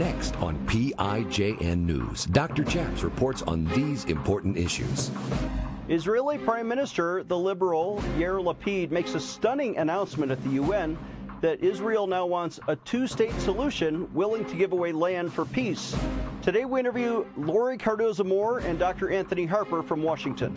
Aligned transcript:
Next 0.00 0.34
on 0.36 0.56
PIJN 0.66 1.84
News, 1.84 2.24
Dr. 2.24 2.64
Chaps 2.64 3.02
reports 3.02 3.42
on 3.42 3.66
these 3.66 4.06
important 4.06 4.56
issues. 4.56 5.10
Israeli 5.90 6.38
Prime 6.38 6.66
Minister, 6.66 7.22
the 7.22 7.36
liberal 7.36 8.02
Yair 8.16 8.42
Lapid, 8.42 8.90
makes 8.90 9.14
a 9.14 9.20
stunning 9.20 9.76
announcement 9.76 10.32
at 10.32 10.42
the 10.42 10.52
UN 10.52 10.96
that 11.42 11.60
Israel 11.60 12.06
now 12.06 12.24
wants 12.24 12.58
a 12.66 12.76
two 12.76 13.06
state 13.06 13.38
solution 13.42 14.10
willing 14.14 14.46
to 14.46 14.56
give 14.56 14.72
away 14.72 14.90
land 14.90 15.34
for 15.34 15.44
peace. 15.44 15.94
Today 16.40 16.64
we 16.64 16.80
interview 16.80 17.26
Laurie 17.36 17.76
Cardoza 17.76 18.24
Moore 18.24 18.60
and 18.60 18.78
Dr. 18.78 19.10
Anthony 19.10 19.44
Harper 19.44 19.82
from 19.82 20.02
Washington. 20.02 20.56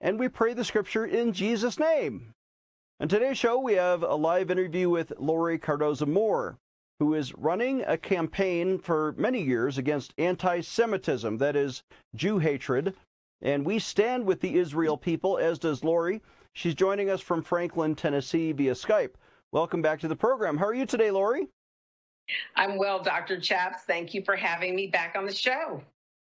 and 0.00 0.18
we 0.18 0.28
pray 0.28 0.54
the 0.54 0.64
scripture 0.64 1.04
in 1.04 1.32
Jesus' 1.32 1.78
name. 1.78 2.32
On 3.00 3.08
today's 3.08 3.38
show, 3.38 3.58
we 3.58 3.74
have 3.74 4.02
a 4.02 4.14
live 4.14 4.50
interview 4.50 4.88
with 4.88 5.12
Laurie 5.18 5.58
Cardoza 5.58 6.06
Moore, 6.06 6.58
who 6.98 7.14
is 7.14 7.34
running 7.34 7.82
a 7.86 7.96
campaign 7.96 8.78
for 8.78 9.14
many 9.16 9.42
years 9.42 9.78
against 9.78 10.14
anti 10.18 10.60
Semitism, 10.60 11.38
that 11.38 11.56
is, 11.56 11.82
Jew 12.14 12.38
hatred. 12.38 12.94
And 13.42 13.64
we 13.64 13.78
stand 13.78 14.26
with 14.26 14.40
the 14.40 14.58
Israel 14.58 14.98
people, 14.98 15.38
as 15.38 15.58
does 15.58 15.82
Laurie. 15.82 16.20
She's 16.52 16.74
joining 16.74 17.08
us 17.08 17.20
from 17.20 17.42
Franklin, 17.42 17.94
Tennessee 17.94 18.52
via 18.52 18.72
Skype. 18.72 19.14
Welcome 19.52 19.80
back 19.80 20.00
to 20.00 20.08
the 20.08 20.16
program. 20.16 20.58
How 20.58 20.66
are 20.66 20.74
you 20.74 20.84
today, 20.84 21.10
Laurie? 21.10 21.48
I'm 22.56 22.76
well, 22.76 23.02
Dr. 23.02 23.40
Chaps. 23.40 23.84
Thank 23.86 24.12
you 24.12 24.22
for 24.24 24.36
having 24.36 24.76
me 24.76 24.88
back 24.88 25.14
on 25.16 25.24
the 25.24 25.34
show. 25.34 25.82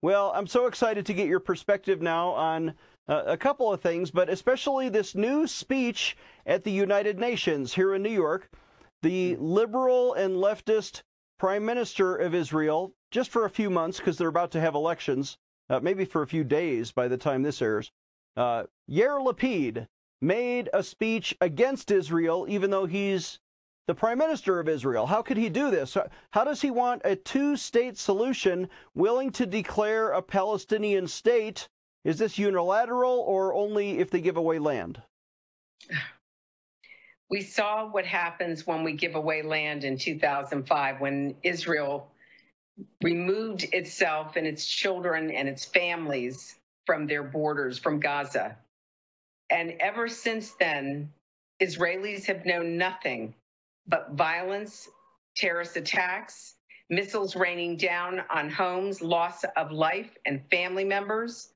Well, 0.02 0.32
I'm 0.34 0.46
so 0.46 0.66
excited 0.66 1.06
to 1.06 1.14
get 1.14 1.28
your 1.28 1.40
perspective 1.40 2.02
now 2.02 2.30
on 2.30 2.74
uh, 3.08 3.22
a 3.26 3.36
couple 3.36 3.72
of 3.72 3.80
things, 3.80 4.10
but 4.10 4.28
especially 4.28 4.88
this 4.88 5.14
new 5.14 5.46
speech 5.46 6.16
at 6.44 6.64
the 6.64 6.72
United 6.72 7.18
Nations 7.18 7.74
here 7.74 7.94
in 7.94 8.02
New 8.02 8.10
York. 8.10 8.50
The 9.02 9.36
liberal 9.36 10.14
and 10.14 10.36
leftist 10.36 11.02
prime 11.38 11.64
minister 11.64 12.16
of 12.16 12.34
Israel, 12.34 12.94
just 13.10 13.30
for 13.30 13.44
a 13.44 13.50
few 13.50 13.70
months, 13.70 13.98
because 13.98 14.18
they're 14.18 14.28
about 14.28 14.50
to 14.52 14.60
have 14.60 14.74
elections, 14.74 15.38
uh, 15.68 15.80
maybe 15.80 16.04
for 16.04 16.22
a 16.22 16.26
few 16.26 16.44
days 16.44 16.92
by 16.92 17.08
the 17.08 17.18
time 17.18 17.42
this 17.42 17.62
airs, 17.62 17.92
uh, 18.36 18.64
Yair 18.90 19.24
Lapid 19.24 19.86
made 20.20 20.68
a 20.72 20.82
speech 20.82 21.36
against 21.40 21.90
Israel, 21.90 22.46
even 22.48 22.70
though 22.70 22.86
he's 22.86 23.38
the 23.86 23.94
prime 23.94 24.18
minister 24.18 24.58
of 24.58 24.68
Israel. 24.68 25.06
How 25.06 25.22
could 25.22 25.36
he 25.36 25.48
do 25.48 25.70
this? 25.70 25.96
How 26.32 26.44
does 26.44 26.62
he 26.62 26.70
want 26.70 27.02
a 27.04 27.14
two 27.16 27.56
state 27.56 27.96
solution 27.96 28.68
willing 28.94 29.30
to 29.32 29.46
declare 29.46 30.10
a 30.10 30.22
Palestinian 30.22 31.06
state? 31.06 31.68
Is 32.06 32.18
this 32.18 32.38
unilateral 32.38 33.18
or 33.18 33.52
only 33.52 33.98
if 33.98 34.10
they 34.10 34.20
give 34.20 34.36
away 34.36 34.60
land? 34.60 35.02
We 37.28 37.42
saw 37.42 37.90
what 37.90 38.06
happens 38.06 38.64
when 38.64 38.84
we 38.84 38.92
give 38.92 39.16
away 39.16 39.42
land 39.42 39.82
in 39.82 39.98
2005 39.98 41.00
when 41.00 41.34
Israel 41.42 42.08
removed 43.02 43.64
itself 43.72 44.36
and 44.36 44.46
its 44.46 44.64
children 44.64 45.32
and 45.32 45.48
its 45.48 45.64
families 45.64 46.54
from 46.86 47.08
their 47.08 47.24
borders, 47.24 47.76
from 47.76 47.98
Gaza. 47.98 48.56
And 49.50 49.72
ever 49.80 50.06
since 50.06 50.52
then, 50.60 51.12
Israelis 51.60 52.24
have 52.26 52.46
known 52.46 52.78
nothing 52.78 53.34
but 53.88 54.12
violence, 54.12 54.88
terrorist 55.34 55.76
attacks, 55.76 56.54
missiles 56.88 57.34
raining 57.34 57.78
down 57.78 58.22
on 58.30 58.48
homes, 58.48 59.02
loss 59.02 59.44
of 59.56 59.72
life 59.72 60.16
and 60.24 60.40
family 60.50 60.84
members. 60.84 61.48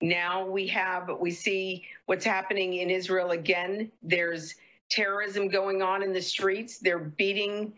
Now 0.00 0.46
we 0.46 0.66
have, 0.68 1.10
we 1.18 1.30
see 1.30 1.84
what's 2.06 2.24
happening 2.24 2.74
in 2.74 2.90
Israel 2.90 3.30
again. 3.30 3.90
There's 4.02 4.54
terrorism 4.90 5.48
going 5.48 5.82
on 5.82 6.02
in 6.02 6.12
the 6.12 6.22
streets. 6.22 6.78
They're 6.78 6.98
beating 6.98 7.72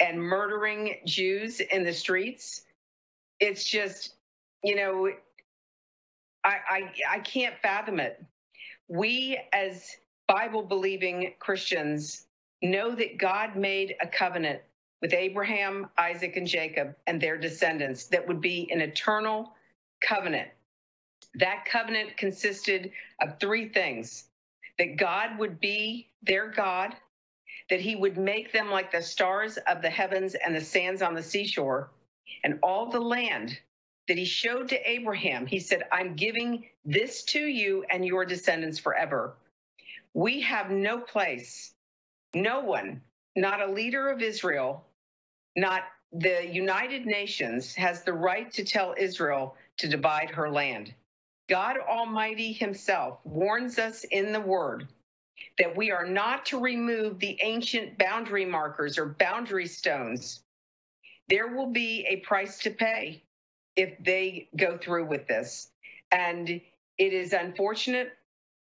and 0.00 0.20
murdering 0.20 0.96
Jews 1.04 1.60
in 1.60 1.84
the 1.84 1.92
streets. 1.92 2.62
It's 3.40 3.64
just, 3.64 4.14
you 4.62 4.76
know, 4.76 5.10
I, 6.44 6.56
I, 6.68 6.92
I 7.10 7.18
can't 7.20 7.54
fathom 7.62 8.00
it 8.00 8.24
we 8.88 9.38
as 9.52 9.96
Bible 10.26 10.62
believing 10.62 11.34
Christians 11.38 12.26
know 12.62 12.94
that 12.94 13.18
God 13.18 13.54
made 13.54 13.94
a 14.00 14.06
covenant 14.06 14.60
with 15.00 15.12
Abraham, 15.12 15.88
Isaac, 15.98 16.36
and 16.36 16.46
Jacob 16.46 16.94
and 17.06 17.20
their 17.20 17.38
descendants 17.38 18.06
that 18.06 18.26
would 18.26 18.40
be 18.40 18.68
an 18.72 18.80
eternal 18.80 19.54
covenant. 20.02 20.48
That 21.34 21.64
covenant 21.64 22.16
consisted 22.16 22.92
of 23.20 23.38
three 23.38 23.68
things 23.68 24.24
that 24.78 24.96
God 24.96 25.38
would 25.38 25.60
be 25.60 26.08
their 26.22 26.48
God, 26.50 26.94
that 27.70 27.80
he 27.80 27.96
would 27.96 28.16
make 28.16 28.52
them 28.52 28.70
like 28.70 28.90
the 28.92 29.02
stars 29.02 29.58
of 29.68 29.82
the 29.82 29.90
heavens 29.90 30.34
and 30.34 30.54
the 30.54 30.60
sands 30.60 31.02
on 31.02 31.14
the 31.14 31.22
seashore, 31.22 31.90
and 32.44 32.58
all 32.62 32.90
the 32.90 33.00
land 33.00 33.58
that 34.08 34.18
he 34.18 34.24
showed 34.24 34.68
to 34.68 34.90
Abraham. 34.90 35.46
He 35.46 35.60
said, 35.60 35.84
I'm 35.92 36.16
giving 36.16 36.64
this 36.84 37.22
to 37.24 37.40
you 37.40 37.84
and 37.90 38.04
your 38.04 38.24
descendants 38.24 38.78
forever. 38.78 39.36
We 40.14 40.40
have 40.42 40.70
no 40.70 40.98
place, 40.98 41.74
no 42.34 42.60
one, 42.60 43.02
not 43.36 43.60
a 43.60 43.70
leader 43.70 44.08
of 44.08 44.22
Israel, 44.22 44.84
not 45.56 45.82
the 46.12 46.48
United 46.50 47.06
Nations 47.06 47.74
has 47.74 48.02
the 48.02 48.12
right 48.14 48.50
to 48.52 48.64
tell 48.64 48.94
Israel 48.96 49.56
to 49.76 49.88
divide 49.88 50.30
her 50.30 50.50
land. 50.50 50.94
God 51.48 51.76
Almighty 51.88 52.52
Himself 52.52 53.18
warns 53.24 53.78
us 53.78 54.04
in 54.04 54.32
the 54.32 54.40
Word 54.40 54.86
that 55.58 55.76
we 55.76 55.90
are 55.90 56.06
not 56.06 56.46
to 56.46 56.60
remove 56.60 57.18
the 57.18 57.38
ancient 57.42 57.98
boundary 57.98 58.44
markers 58.44 58.98
or 58.98 59.06
boundary 59.18 59.66
stones. 59.66 60.42
There 61.28 61.48
will 61.48 61.70
be 61.70 62.06
a 62.08 62.16
price 62.16 62.58
to 62.60 62.70
pay 62.70 63.22
if 63.76 63.92
they 64.02 64.48
go 64.56 64.78
through 64.78 65.06
with 65.06 65.26
this. 65.26 65.70
And 66.10 66.48
it 66.48 67.12
is 67.12 67.32
unfortunate. 67.32 68.12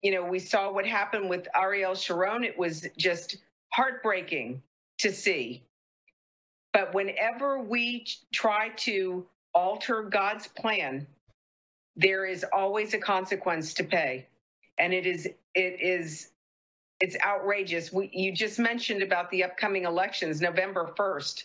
You 0.02 0.12
know, 0.12 0.26
we 0.26 0.40
saw 0.40 0.72
what 0.72 0.86
happened 0.86 1.30
with 1.30 1.48
Ariel 1.56 1.96
Sharon. 1.96 2.44
It 2.44 2.58
was 2.58 2.88
just 2.98 3.38
heartbreaking 3.70 4.62
to 5.00 5.12
see. 5.12 5.64
But 6.74 6.94
whenever 6.94 7.60
we 7.60 8.06
try 8.32 8.70
to 8.78 9.26
alter 9.54 10.04
God's 10.04 10.48
plan, 10.48 11.08
there 11.98 12.26
is 12.26 12.46
always 12.54 12.94
a 12.94 12.98
consequence 12.98 13.74
to 13.74 13.84
pay. 13.84 14.26
And 14.78 14.94
it 14.94 15.06
is, 15.06 15.26
it 15.26 15.82
is, 15.82 16.30
it's 17.02 17.18
outrageous. 17.26 17.92
We, 17.92 18.10
you 18.14 18.32
just 18.32 18.60
mentioned 18.60 19.04
about 19.04 19.30
the 19.32 19.44
upcoming 19.44 19.84
elections, 19.84 20.40
November 20.40 20.94
1st 20.98 21.44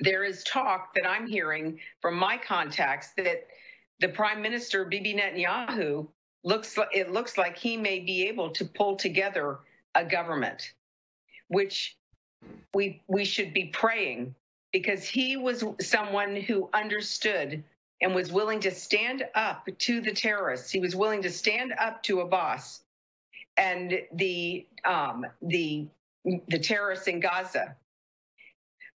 there 0.00 0.24
is 0.24 0.42
talk 0.44 0.94
that 0.94 1.06
I'm 1.06 1.26
hearing 1.26 1.78
from 2.00 2.16
my 2.16 2.38
contacts 2.38 3.10
that 3.16 3.46
the 4.00 4.08
Prime 4.08 4.42
Minister 4.42 4.84
Bibi 4.86 5.14
Netanyahu 5.14 6.08
looks 6.42 6.76
it 6.92 7.12
looks 7.12 7.36
like 7.36 7.58
he 7.58 7.76
may 7.76 8.00
be 8.00 8.26
able 8.26 8.50
to 8.50 8.64
pull 8.64 8.96
together 8.96 9.58
a 9.94 10.04
government, 10.04 10.72
which 11.48 11.96
we 12.72 13.02
we 13.06 13.24
should 13.24 13.52
be 13.52 13.66
praying 13.66 14.34
because 14.72 15.04
he 15.04 15.36
was 15.36 15.64
someone 15.80 16.34
who 16.34 16.70
understood 16.72 17.62
and 18.00 18.14
was 18.14 18.32
willing 18.32 18.60
to 18.60 18.70
stand 18.70 19.24
up 19.34 19.68
to 19.78 20.00
the 20.00 20.12
terrorists. 20.12 20.70
He 20.70 20.80
was 20.80 20.96
willing 20.96 21.22
to 21.22 21.30
stand 21.30 21.74
up 21.78 22.02
to 22.04 22.16
Hamas 22.16 22.80
and 23.56 24.00
the 24.12 24.66
um, 24.84 25.26
the 25.42 25.86
the 26.24 26.58
terrorists 26.58 27.06
in 27.06 27.20
Gaza. 27.20 27.76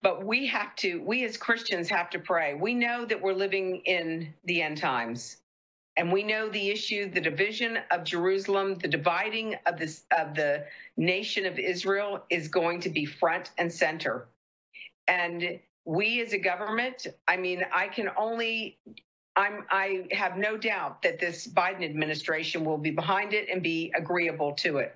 But 0.01 0.25
we 0.25 0.47
have 0.47 0.75
to 0.77 1.01
we 1.01 1.23
as 1.25 1.37
christians 1.37 1.89
have 1.89 2.09
to 2.11 2.19
pray. 2.19 2.53
We 2.53 2.73
know 2.73 3.05
that 3.05 3.21
we're 3.21 3.33
living 3.33 3.77
in 3.85 4.33
the 4.45 4.61
end 4.61 4.77
times. 4.77 5.37
And 5.95 6.11
we 6.11 6.23
know 6.23 6.49
the 6.49 6.69
issue 6.69 7.09
the 7.09 7.21
division 7.21 7.79
of 7.91 8.03
jerusalem 8.03 8.75
the 8.75 8.87
dividing 8.87 9.55
of 9.65 9.77
this 9.77 10.05
of 10.17 10.33
the 10.35 10.65
nation 10.97 11.45
of 11.45 11.59
israel 11.59 12.23
is 12.29 12.47
going 12.47 12.81
to 12.81 12.89
be 12.89 13.05
front 13.05 13.51
and 13.57 13.71
center. 13.71 14.27
And 15.07 15.59
we 15.85 16.21
as 16.21 16.33
a 16.33 16.37
government 16.37 17.07
i 17.27 17.35
mean 17.35 17.63
i 17.73 17.87
can 17.87 18.09
only 18.17 18.77
i'm 19.35 19.65
i 19.69 20.05
have 20.11 20.37
no 20.37 20.57
doubt 20.57 21.01
that 21.01 21.19
this 21.19 21.47
biden 21.47 21.83
administration 21.83 22.63
will 22.63 22.77
be 22.77 22.91
behind 22.91 23.33
it 23.33 23.49
and 23.49 23.61
be 23.61 23.91
agreeable 23.95 24.53
to 24.53 24.77
it 24.77 24.95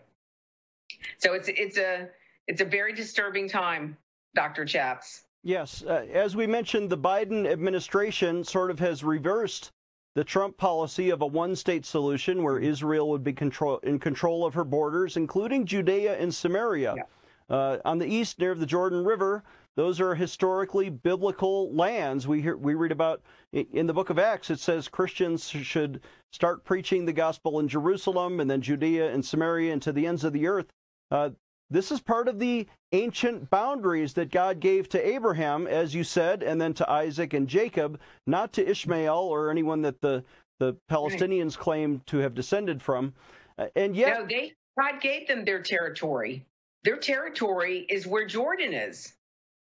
so 1.18 1.34
it's 1.34 1.50
it's 1.50 1.78
a 1.78 2.08
it's 2.48 2.62
a 2.62 2.66
very 2.66 2.94
disturbing 2.94 3.50
time 3.50 3.98
Dr. 4.38 4.66
Chaps. 4.66 5.24
Yes, 5.42 5.84
uh, 5.84 6.06
as 6.14 6.36
we 6.36 6.46
mentioned, 6.46 6.92
the 6.92 6.98
Biden 6.98 7.48
administration 7.52 8.44
sort 8.44 8.70
of 8.70 8.78
has 8.80 9.04
reversed 9.04 9.72
the 10.14 10.24
Trump 10.24 10.58
policy 10.58 11.10
of 11.10 11.24
a 11.24 11.26
one-state 11.26 11.88
solution 11.88 12.44
where 12.44 12.60
Israel 12.60 13.10
would 13.10 13.24
be 13.24 13.34
control, 13.34 13.80
in 13.80 13.98
control 13.98 14.46
of 14.46 14.54
her 14.54 14.64
borders, 14.64 15.18
including 15.18 15.66
Judea 15.66 16.20
and 16.20 16.34
Samaria. 16.34 16.94
Yeah. 16.98 17.04
Uh, 17.50 17.78
on 17.84 17.98
the 17.98 18.06
east, 18.06 18.38
near 18.40 18.54
the 18.54 18.66
Jordan 18.66 19.04
River, 19.06 19.44
those 19.78 20.02
are 20.02 20.16
historically 20.16 20.90
biblical 20.90 21.72
lands. 21.72 22.28
We 22.28 22.42
hear, 22.42 22.58
we 22.58 22.74
read 22.74 22.92
about 22.92 23.22
in 23.54 23.86
the 23.86 23.94
book 23.94 24.10
of 24.10 24.18
Acts. 24.18 24.50
It 24.50 24.60
says 24.60 24.88
Christians 24.88 25.48
should 25.48 26.02
start 26.34 26.66
preaching 26.66 27.06
the 27.06 27.14
gospel 27.14 27.60
in 27.60 27.68
Jerusalem 27.68 28.40
and 28.40 28.50
then 28.50 28.60
Judea 28.60 29.14
and 29.14 29.24
Samaria 29.24 29.72
and 29.72 29.82
to 29.84 29.92
the 29.92 30.08
ends 30.08 30.24
of 30.24 30.34
the 30.34 30.48
earth. 30.48 30.66
Uh, 31.12 31.30
this 31.70 31.92
is 31.92 32.00
part 32.00 32.28
of 32.28 32.40
the 32.40 32.66
ancient 32.92 33.52
boundaries 33.52 34.14
that 34.14 34.32
God 34.32 34.60
gave 34.60 34.90
to 34.90 35.08
Abraham, 35.08 35.68
as 35.68 35.94
you 35.94 36.04
said, 36.04 36.42
and 36.42 36.60
then 36.60 36.74
to 36.74 36.90
Isaac 36.90 37.34
and 37.34 37.48
Jacob, 37.48 38.00
not 38.26 38.54
to 38.54 38.68
Ishmael 38.68 39.16
or 39.16 39.52
anyone 39.52 39.84
that 39.84 40.02
the, 40.02 40.24
the 40.60 40.76
Palestinians 40.90 41.56
right. 41.56 41.64
claim 41.64 42.02
to 42.08 42.18
have 42.18 42.34
descended 42.34 42.82
from. 42.82 43.14
Uh, 43.60 43.68
and 43.76 43.96
yet. 43.96 44.22
No, 44.22 44.26
they, 44.26 44.54
God 44.80 45.02
gave 45.02 45.28
them 45.28 45.46
their 45.46 45.62
territory. 45.62 46.44
Their 46.84 46.98
territory 46.98 47.86
is 47.90 48.08
where 48.08 48.26
Jordan 48.26 48.74
is. 48.74 49.14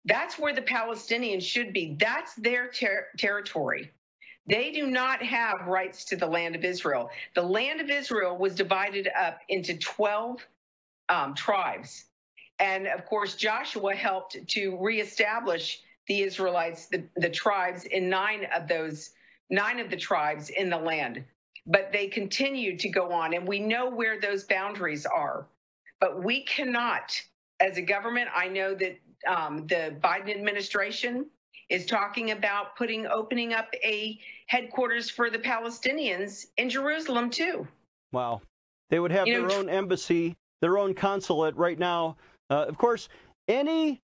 That's 0.06 0.40
where 0.40 0.54
the 0.54 0.62
Palestinians 0.64 1.44
should 1.44 1.74
be. 1.74 1.98
That's 2.00 2.36
their 2.36 2.70
ter- 2.70 3.08
territory. 3.18 3.92
They 4.48 4.72
do 4.72 4.88
not 4.88 5.24
have 5.24 5.68
rights 5.68 6.06
to 6.06 6.18
the 6.18 6.28
land 6.28 6.56
of 6.56 6.66
Israel. 6.66 7.10
The 7.36 7.44
land 7.44 7.82
of 7.82 7.90
Israel 7.90 8.38
was 8.38 8.56
divided 8.56 9.10
up 9.20 9.40
into 9.50 9.78
12 9.78 10.46
um, 11.10 11.36
tribes. 11.36 12.06
And 12.60 12.88
of 12.88 13.06
course, 13.06 13.36
Joshua 13.36 13.96
helped 13.96 14.38
to 14.50 14.78
reestablish 14.80 15.82
the 16.08 16.22
Israelites, 16.22 16.88
the, 16.88 17.04
the 17.16 17.30
tribes 17.30 17.86
in 17.86 18.10
nine 18.10 18.48
of 18.56 18.68
those, 18.68 19.12
nine 19.50 19.80
of 19.80 19.90
the 19.90 19.98
tribes 19.98 20.50
in 20.50 20.70
the 20.70 20.78
land. 20.78 21.24
But 21.68 21.92
they 21.92 22.08
continued 22.08 22.80
to 22.82 22.90
go 22.90 23.12
on, 23.12 23.34
and 23.34 23.48
we 23.48 23.60
know 23.60 23.90
where 23.90 24.20
those 24.20 24.44
boundaries 24.46 25.06
are. 25.06 25.48
But 26.00 26.24
we 26.24 26.44
cannot, 26.44 27.12
as 27.60 27.78
a 27.78 27.82
government, 27.82 28.30
I 28.36 28.48
know 28.50 28.76
that 28.76 29.00
um, 29.28 29.68
the 29.68 29.96
Biden 30.04 30.36
administration 30.36 31.26
is 31.70 31.86
talking 31.86 32.32
about 32.32 32.76
putting 32.76 33.08
opening 33.08 33.54
up 33.54 33.70
a 33.84 34.20
headquarters 34.48 35.10
for 35.10 35.30
the 35.30 35.40
Palestinians 35.40 36.46
in 36.58 36.70
Jerusalem 36.70 37.30
too. 37.30 37.68
Wow. 38.12 38.42
They 38.90 39.00
would 39.00 39.12
have 39.12 39.28
you 39.28 39.40
their 39.40 39.48
know, 39.48 39.56
own 39.56 39.70
embassy 39.70 40.36
their 40.62 40.78
own 40.78 40.94
consulate 40.94 41.56
right 41.56 41.78
now. 41.78 42.18
Uh, 42.50 42.66
of 42.68 42.78
course, 42.78 43.10
any 43.48 44.02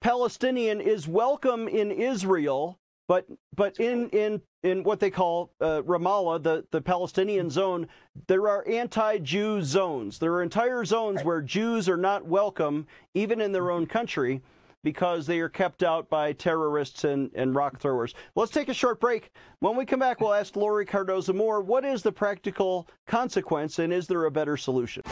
Palestinian 0.00 0.80
is 0.80 1.06
welcome 1.06 1.68
in 1.68 1.90
Israel, 1.90 2.78
but 3.08 3.26
but 3.56 3.80
in 3.80 4.08
in 4.10 4.40
in 4.62 4.84
what 4.84 5.00
they 5.00 5.10
call 5.10 5.50
uh, 5.60 5.82
Ramallah, 5.82 6.42
the 6.42 6.64
the 6.70 6.80
Palestinian 6.80 7.50
zone, 7.50 7.88
there 8.28 8.48
are 8.48 8.66
anti-Jew 8.68 9.62
zones. 9.62 10.18
There 10.18 10.32
are 10.34 10.42
entire 10.42 10.84
zones 10.84 11.24
where 11.24 11.40
Jews 11.40 11.88
are 11.88 11.96
not 11.96 12.26
welcome, 12.26 12.86
even 13.14 13.40
in 13.40 13.50
their 13.50 13.70
own 13.70 13.86
country 13.86 14.42
because 14.84 15.26
they 15.26 15.40
are 15.40 15.48
kept 15.48 15.82
out 15.82 16.08
by 16.08 16.32
terrorists 16.32 17.02
and, 17.02 17.32
and 17.34 17.52
rock 17.52 17.80
throwers. 17.80 18.14
Let's 18.36 18.52
take 18.52 18.68
a 18.68 18.74
short 18.74 19.00
break. 19.00 19.32
When 19.58 19.76
we 19.76 19.84
come 19.84 19.98
back, 19.98 20.20
we'll 20.20 20.32
ask 20.32 20.54
Laurie 20.54 20.86
Cardoza 20.86 21.34
Moore. 21.34 21.60
What 21.60 21.84
is 21.84 22.04
the 22.04 22.12
practical 22.12 22.88
consequence, 23.04 23.80
and 23.80 23.92
is 23.92 24.06
there 24.06 24.24
a 24.26 24.30
better 24.30 24.56
solution? 24.56 25.02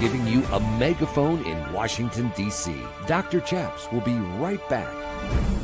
giving 0.00 0.26
you 0.26 0.44
a 0.52 0.60
megaphone 0.78 1.42
in 1.44 1.72
Washington, 1.72 2.30
D.C. 2.36 2.74
Dr. 3.06 3.40
Chaps 3.40 3.90
will 3.90 4.02
be 4.02 4.14
right 4.38 4.66
back. 4.68 5.55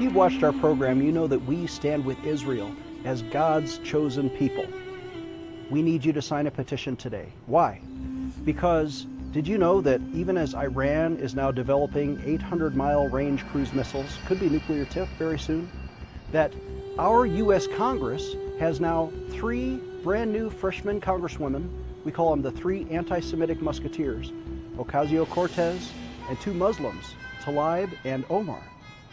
If 0.00 0.04
you've 0.04 0.14
watched 0.14 0.42
our 0.42 0.54
program, 0.54 1.02
you 1.02 1.12
know 1.12 1.26
that 1.26 1.40
we 1.40 1.66
stand 1.66 2.06
with 2.06 2.24
Israel 2.24 2.74
as 3.04 3.20
God's 3.20 3.76
chosen 3.80 4.30
people. 4.30 4.66
We 5.68 5.82
need 5.82 6.02
you 6.02 6.14
to 6.14 6.22
sign 6.22 6.46
a 6.46 6.50
petition 6.50 6.96
today. 6.96 7.26
Why? 7.44 7.82
Because 8.46 9.04
did 9.30 9.46
you 9.46 9.58
know 9.58 9.82
that 9.82 10.00
even 10.14 10.38
as 10.38 10.54
Iran 10.54 11.18
is 11.18 11.34
now 11.34 11.50
developing 11.50 12.18
800 12.24 12.74
mile 12.74 13.08
range 13.08 13.46
cruise 13.48 13.74
missiles, 13.74 14.20
could 14.24 14.40
be 14.40 14.48
nuclear 14.48 14.86
tipped 14.86 15.12
very 15.18 15.38
soon, 15.38 15.70
that 16.32 16.54
our 16.98 17.26
U.S. 17.26 17.66
Congress 17.66 18.36
has 18.58 18.80
now 18.80 19.12
three 19.28 19.82
brand 20.02 20.32
new 20.32 20.48
freshman 20.48 20.98
congresswomen 20.98 21.68
we 22.06 22.10
call 22.10 22.30
them 22.30 22.40
the 22.40 22.52
three 22.52 22.86
anti 22.88 23.20
Semitic 23.20 23.60
musketeers 23.60 24.32
Ocasio 24.78 25.28
Cortez 25.28 25.92
and 26.30 26.40
two 26.40 26.54
Muslims, 26.54 27.16
Tlaib 27.42 27.92
and 28.06 28.24
Omar. 28.30 28.62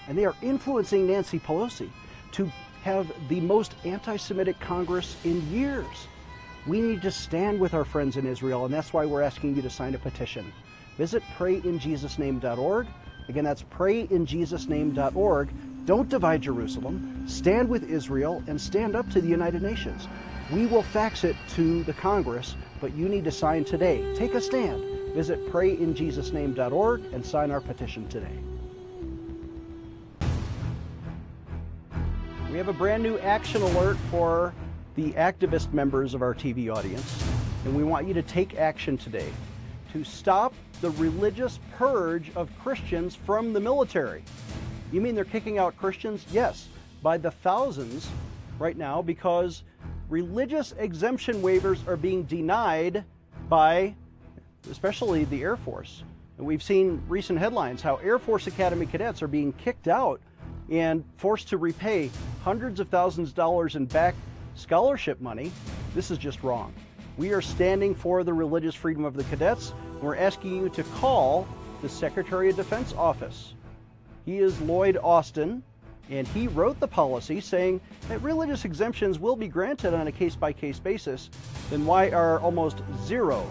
And 0.07 0.17
they 0.17 0.25
are 0.25 0.35
influencing 0.41 1.07
Nancy 1.07 1.39
Pelosi 1.39 1.89
to 2.33 2.51
have 2.83 3.11
the 3.29 3.41
most 3.41 3.75
anti 3.83 4.17
Semitic 4.17 4.59
Congress 4.59 5.15
in 5.23 5.49
years. 5.51 6.07
We 6.65 6.81
need 6.81 7.01
to 7.01 7.11
stand 7.11 7.59
with 7.59 7.73
our 7.73 7.85
friends 7.85 8.17
in 8.17 8.25
Israel, 8.25 8.65
and 8.65 8.73
that's 8.73 8.93
why 8.93 9.05
we're 9.05 9.21
asking 9.21 9.55
you 9.55 9.61
to 9.61 9.69
sign 9.69 9.95
a 9.95 9.99
petition. 9.99 10.51
Visit 10.97 11.23
prayinjesusname.org. 11.37 12.87
Again, 13.29 13.43
that's 13.43 13.63
prayinjesusname.org. 13.63 15.49
Don't 15.85 16.09
divide 16.09 16.41
Jerusalem. 16.41 17.23
Stand 17.27 17.69
with 17.69 17.89
Israel 17.89 18.43
and 18.47 18.59
stand 18.59 18.95
up 18.95 19.09
to 19.11 19.21
the 19.21 19.27
United 19.27 19.61
Nations. 19.61 20.07
We 20.51 20.65
will 20.65 20.83
fax 20.83 21.23
it 21.23 21.35
to 21.55 21.83
the 21.83 21.93
Congress 21.93 22.55
but 22.79 22.95
you 22.95 23.09
need 23.09 23.23
to 23.25 23.31
sign 23.31 23.63
today. 23.63 24.13
Take 24.15 24.33
a 24.33 24.41
stand. 24.41 24.83
Visit 25.13 25.45
prayinjesusname.org 25.51 27.01
and 27.13 27.25
sign 27.25 27.51
our 27.51 27.61
petition 27.61 28.07
today. 28.07 28.37
We 32.57 32.59
have 32.59 32.69
a 32.69 32.73
brand 32.73 33.03
new 33.03 33.19
action 33.19 33.61
alert 33.61 33.97
for 34.09 34.51
the 34.95 35.11
activist 35.11 35.73
members 35.73 36.15
of 36.15 36.23
our 36.23 36.33
TV 36.33 36.75
audience, 36.75 37.23
and 37.63 37.77
we 37.77 37.83
want 37.83 38.07
you 38.07 38.15
to 38.15 38.23
take 38.23 38.57
action 38.57 38.97
today 38.97 39.29
to 39.93 40.03
stop 40.03 40.55
the 40.81 40.89
religious 40.89 41.59
purge 41.77 42.31
of 42.35 42.49
Christians 42.57 43.15
from 43.15 43.53
the 43.53 43.59
military. 43.59 44.23
You 44.91 45.01
mean 45.01 45.13
they're 45.13 45.23
kicking 45.23 45.59
out 45.59 45.77
Christians? 45.77 46.25
Yes, 46.31 46.67
by 47.03 47.19
the 47.19 47.29
thousands 47.29 48.09
right 48.57 48.75
now 48.75 49.03
because 49.03 49.61
religious 50.09 50.73
exemption 50.79 51.43
waivers 51.43 51.87
are 51.87 51.95
being 51.95 52.23
denied 52.23 53.03
by 53.49 53.93
especially 54.71 55.25
the 55.25 55.43
Air 55.43 55.57
Force. 55.57 56.01
And 56.39 56.47
we've 56.47 56.63
seen 56.63 57.03
recent 57.07 57.37
headlines 57.37 57.83
how 57.83 57.97
Air 57.97 58.17
Force 58.17 58.47
Academy 58.47 58.87
cadets 58.87 59.21
are 59.21 59.27
being 59.27 59.53
kicked 59.53 59.87
out 59.87 60.19
and 60.71 61.03
forced 61.17 61.49
to 61.49 61.57
repay 61.57 62.09
hundreds 62.47 62.79
of 62.79 62.87
thousands 62.87 63.27
of 63.27 63.35
dollars 63.35 63.75
in 63.75 63.85
back 63.85 64.15
scholarship 64.55 65.19
money. 65.19 65.51
This 65.93 66.09
is 66.09 66.17
just 66.17 66.43
wrong. 66.43 66.73
We 67.17 67.33
are 67.33 67.41
standing 67.41 67.93
for 67.93 68.23
the 68.23 68.33
religious 68.33 68.73
freedom 68.73 69.03
of 69.03 69.15
the 69.17 69.25
cadets. 69.25 69.73
And 69.95 70.01
We're 70.01 70.15
asking 70.15 70.55
you 70.55 70.69
to 70.69 70.83
call 70.83 71.45
the 71.81 71.89
Secretary 71.89 72.49
of 72.49 72.55
Defense 72.55 72.93
office. 72.93 73.53
He 74.25 74.37
is 74.37 74.61
Lloyd 74.61 74.97
Austin, 75.03 75.61
and 76.09 76.25
he 76.29 76.47
wrote 76.47 76.79
the 76.79 76.87
policy 76.87 77.41
saying 77.41 77.81
that 78.07 78.21
religious 78.21 78.63
exemptions 78.63 79.19
will 79.19 79.35
be 79.35 79.49
granted 79.49 79.93
on 79.93 80.07
a 80.07 80.11
case 80.13 80.37
by 80.37 80.53
case 80.53 80.79
basis. 80.79 81.29
Then 81.69 81.85
why 81.85 82.11
are 82.11 82.39
almost 82.39 82.81
zero 83.03 83.45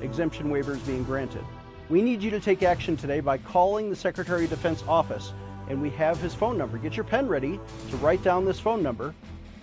exemption 0.00 0.48
waivers 0.48 0.84
being 0.86 1.04
granted? 1.04 1.44
We 1.90 2.00
need 2.00 2.22
you 2.22 2.30
to 2.30 2.40
take 2.40 2.62
action 2.62 2.96
today 2.96 3.20
by 3.20 3.36
calling 3.36 3.90
the 3.90 3.96
Secretary 3.96 4.44
of 4.44 4.50
Defense 4.50 4.82
office, 4.88 5.34
and 5.68 5.80
we 5.80 5.90
have 5.90 6.20
his 6.20 6.34
phone 6.34 6.58
number. 6.58 6.78
Get 6.78 6.96
your 6.96 7.04
pen 7.04 7.28
ready 7.28 7.58
to 7.90 7.96
write 7.98 8.22
down 8.22 8.44
this 8.44 8.60
phone 8.60 8.82
number. 8.82 9.14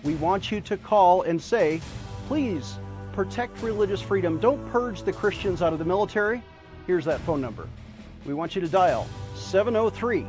We 0.02 0.14
want 0.16 0.50
you 0.50 0.60
to 0.62 0.76
call 0.76 1.22
and 1.22 1.40
say, 1.40 1.80
please 2.26 2.78
protect 3.12 3.62
religious 3.62 4.00
freedom. 4.00 4.38
Don't 4.38 4.66
purge 4.70 5.02
the 5.02 5.12
Christians 5.12 5.62
out 5.62 5.72
of 5.72 5.78
the 5.78 5.84
military. 5.84 6.42
Here's 6.86 7.04
that 7.04 7.20
phone 7.20 7.40
number. 7.40 7.68
We 8.24 8.34
want 8.34 8.54
you 8.54 8.60
to 8.60 8.68
dial 8.68 9.06
703 9.34 10.26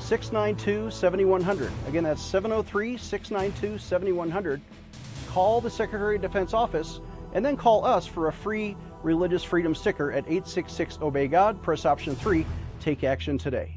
692 0.00 0.90
7100. 0.90 1.72
Again, 1.88 2.04
that's 2.04 2.22
703 2.22 2.96
692 2.96 3.78
7100. 3.78 4.60
Call 5.28 5.60
the 5.60 5.70
Secretary 5.70 6.16
of 6.16 6.22
Defense 6.22 6.54
office 6.54 7.00
and 7.32 7.44
then 7.44 7.56
call 7.56 7.84
us 7.84 8.06
for 8.06 8.28
a 8.28 8.32
free 8.32 8.76
religious 9.02 9.42
freedom 9.42 9.74
sticker 9.74 10.12
at 10.12 10.24
866 10.24 10.98
Obey 11.02 11.28
God. 11.28 11.60
Press 11.62 11.84
option 11.84 12.14
3. 12.14 12.46
Take 12.80 13.04
action 13.04 13.38
today. 13.38 13.76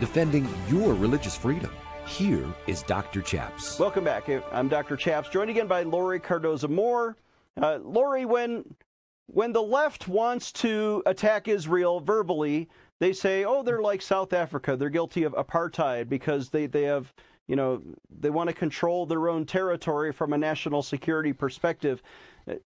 Defending 0.00 0.48
your 0.66 0.94
religious 0.94 1.36
freedom. 1.36 1.70
Here 2.06 2.46
is 2.66 2.82
Dr. 2.84 3.20
Chaps. 3.20 3.78
Welcome 3.78 4.02
back. 4.02 4.30
I'm 4.50 4.66
Dr. 4.66 4.96
Chaps, 4.96 5.28
joined 5.28 5.50
again 5.50 5.66
by 5.66 5.82
Laurie 5.82 6.18
Cardoza 6.18 6.70
Moore. 6.70 7.18
Uh, 7.60 7.80
Laurie, 7.82 8.24
when 8.24 8.64
when 9.26 9.52
the 9.52 9.62
left 9.62 10.08
wants 10.08 10.52
to 10.52 11.02
attack 11.04 11.48
Israel 11.48 12.00
verbally, 12.00 12.70
they 12.98 13.12
say, 13.12 13.44
oh, 13.44 13.62
they're 13.62 13.82
like 13.82 14.00
South 14.00 14.32
Africa. 14.32 14.74
They're 14.74 14.88
guilty 14.88 15.24
of 15.24 15.34
apartheid 15.34 16.08
because 16.08 16.48
they, 16.48 16.66
they 16.66 16.84
have, 16.84 17.12
you 17.46 17.54
know, 17.54 17.82
they 18.08 18.30
want 18.30 18.48
to 18.48 18.54
control 18.54 19.04
their 19.04 19.28
own 19.28 19.44
territory 19.44 20.12
from 20.12 20.32
a 20.32 20.38
national 20.38 20.82
security 20.82 21.34
perspective. 21.34 22.02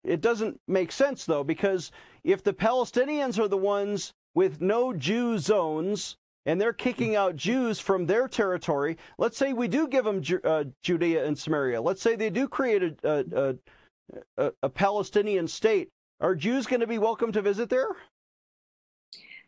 It 0.04 0.20
doesn't 0.20 0.60
make 0.68 0.92
sense, 0.92 1.26
though, 1.26 1.42
because 1.42 1.90
if 2.22 2.44
the 2.44 2.52
Palestinians 2.52 3.40
are 3.40 3.48
the 3.48 3.56
ones 3.56 4.14
with 4.34 4.60
no 4.60 4.92
Jew 4.92 5.38
zones 5.38 6.16
and 6.46 6.60
they're 6.60 6.72
kicking 6.72 7.16
out 7.16 7.36
Jews 7.36 7.80
from 7.80 8.06
their 8.06 8.28
territory. 8.28 8.96
Let's 9.18 9.36
say 9.36 9.52
we 9.52 9.68
do 9.68 9.88
give 9.88 10.04
them 10.04 10.22
uh, 10.44 10.64
Judea 10.82 11.24
and 11.26 11.38
Samaria. 11.38 11.80
Let's 11.80 12.02
say 12.02 12.16
they 12.16 12.30
do 12.30 12.48
create 12.48 12.82
a, 12.82 13.24
a, 13.34 13.54
a, 14.36 14.52
a 14.62 14.68
Palestinian 14.68 15.48
state. 15.48 15.88
Are 16.20 16.34
Jews 16.34 16.66
going 16.66 16.80
to 16.80 16.86
be 16.86 16.98
welcome 16.98 17.32
to 17.32 17.42
visit 17.42 17.68
there? 17.68 17.88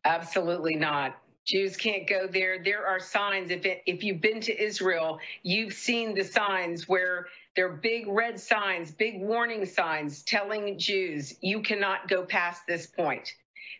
Absolutely 0.04 0.76
not. 0.76 1.16
Jews 1.46 1.76
can't 1.76 2.08
go 2.08 2.26
there. 2.26 2.62
There 2.62 2.84
are 2.84 2.98
signs. 2.98 3.50
If 3.50 3.64
it, 3.66 3.82
if 3.86 4.02
you've 4.02 4.20
been 4.20 4.40
to 4.40 4.62
Israel, 4.62 5.20
you've 5.42 5.72
seen 5.72 6.14
the 6.14 6.24
signs 6.24 6.88
where 6.88 7.28
there 7.54 7.66
are 7.66 7.76
big 7.76 8.06
red 8.08 8.38
signs, 8.38 8.90
big 8.90 9.20
warning 9.20 9.64
signs 9.64 10.22
telling 10.24 10.76
Jews 10.76 11.36
you 11.40 11.62
cannot 11.62 12.08
go 12.08 12.24
past 12.24 12.66
this 12.66 12.86
point 12.86 13.32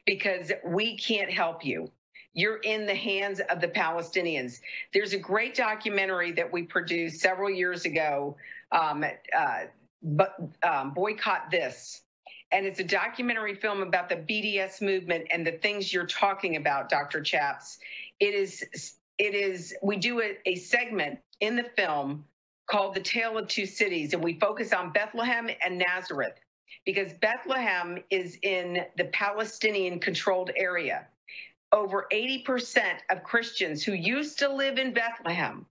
because 0.06 0.52
we 0.64 0.96
can't 0.96 1.30
help 1.30 1.64
you. 1.64 1.90
You're 2.36 2.58
in 2.58 2.86
the 2.86 2.94
hands 2.94 3.40
of 3.50 3.60
the 3.60 3.66
Palestinians. 3.66 4.60
There's 4.94 5.12
a 5.12 5.18
great 5.18 5.56
documentary 5.56 6.30
that 6.32 6.52
we 6.52 6.62
produced 6.62 7.20
several 7.20 7.50
years 7.50 7.84
ago, 7.84 8.36
um, 8.70 9.04
uh, 9.36 9.60
but 10.02 10.36
um, 10.62 10.94
boycott 10.94 11.50
this 11.50 12.02
and 12.52 12.64
it's 12.64 12.80
a 12.80 12.84
documentary 12.84 13.54
film 13.54 13.82
about 13.82 14.08
the 14.08 14.16
BDS 14.16 14.80
movement 14.80 15.26
and 15.30 15.46
the 15.46 15.52
things 15.52 15.92
you're 15.92 16.06
talking 16.06 16.56
about, 16.56 16.88
Dr. 16.88 17.20
Chaps. 17.20 17.78
It 18.20 18.34
is, 18.34 18.94
it 19.18 19.34
is. 19.34 19.74
We 19.82 19.96
do 19.96 20.20
a, 20.20 20.38
a 20.46 20.54
segment 20.56 21.18
in 21.40 21.56
the 21.56 21.64
film 21.76 22.24
called 22.66 22.94
"The 22.94 23.00
Tale 23.00 23.36
of 23.38 23.48
Two 23.48 23.66
Cities," 23.66 24.14
and 24.14 24.22
we 24.22 24.38
focus 24.38 24.72
on 24.72 24.92
Bethlehem 24.92 25.50
and 25.64 25.78
Nazareth 25.78 26.34
because 26.84 27.12
Bethlehem 27.14 27.98
is 28.10 28.38
in 28.42 28.84
the 28.96 29.04
Palestinian-controlled 29.06 30.52
area. 30.56 31.06
Over 31.72 32.06
80% 32.12 32.98
of 33.10 33.22
Christians 33.22 33.82
who 33.82 33.92
used 33.92 34.38
to 34.38 34.48
live 34.48 34.78
in 34.78 34.92
Bethlehem 34.92 35.66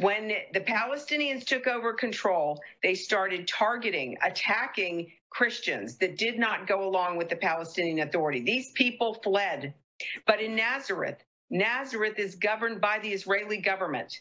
when 0.00 0.32
the 0.52 0.60
Palestinians 0.60 1.44
took 1.46 1.66
over 1.66 1.92
control, 1.94 2.60
they 2.82 2.94
started 2.94 3.48
targeting, 3.48 4.18
attacking 4.22 5.10
Christians 5.30 5.96
that 5.98 6.18
did 6.18 6.38
not 6.38 6.66
go 6.66 6.86
along 6.86 7.16
with 7.16 7.28
the 7.28 7.36
Palestinian 7.36 8.06
Authority. 8.06 8.40
These 8.40 8.72
people 8.72 9.14
fled. 9.14 9.72
But 10.26 10.40
in 10.40 10.54
Nazareth, 10.54 11.24
Nazareth 11.50 12.18
is 12.18 12.34
governed 12.34 12.80
by 12.80 12.98
the 12.98 13.12
Israeli 13.12 13.58
government. 13.58 14.20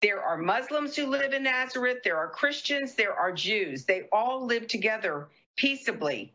There 0.00 0.22
are 0.22 0.36
Muslims 0.36 0.96
who 0.96 1.06
live 1.06 1.32
in 1.32 1.44
Nazareth, 1.44 1.98
there 2.02 2.16
are 2.16 2.28
Christians, 2.28 2.94
there 2.94 3.14
are 3.14 3.32
Jews. 3.32 3.84
They 3.84 4.08
all 4.12 4.44
live 4.44 4.66
together 4.66 5.28
peaceably. 5.56 6.32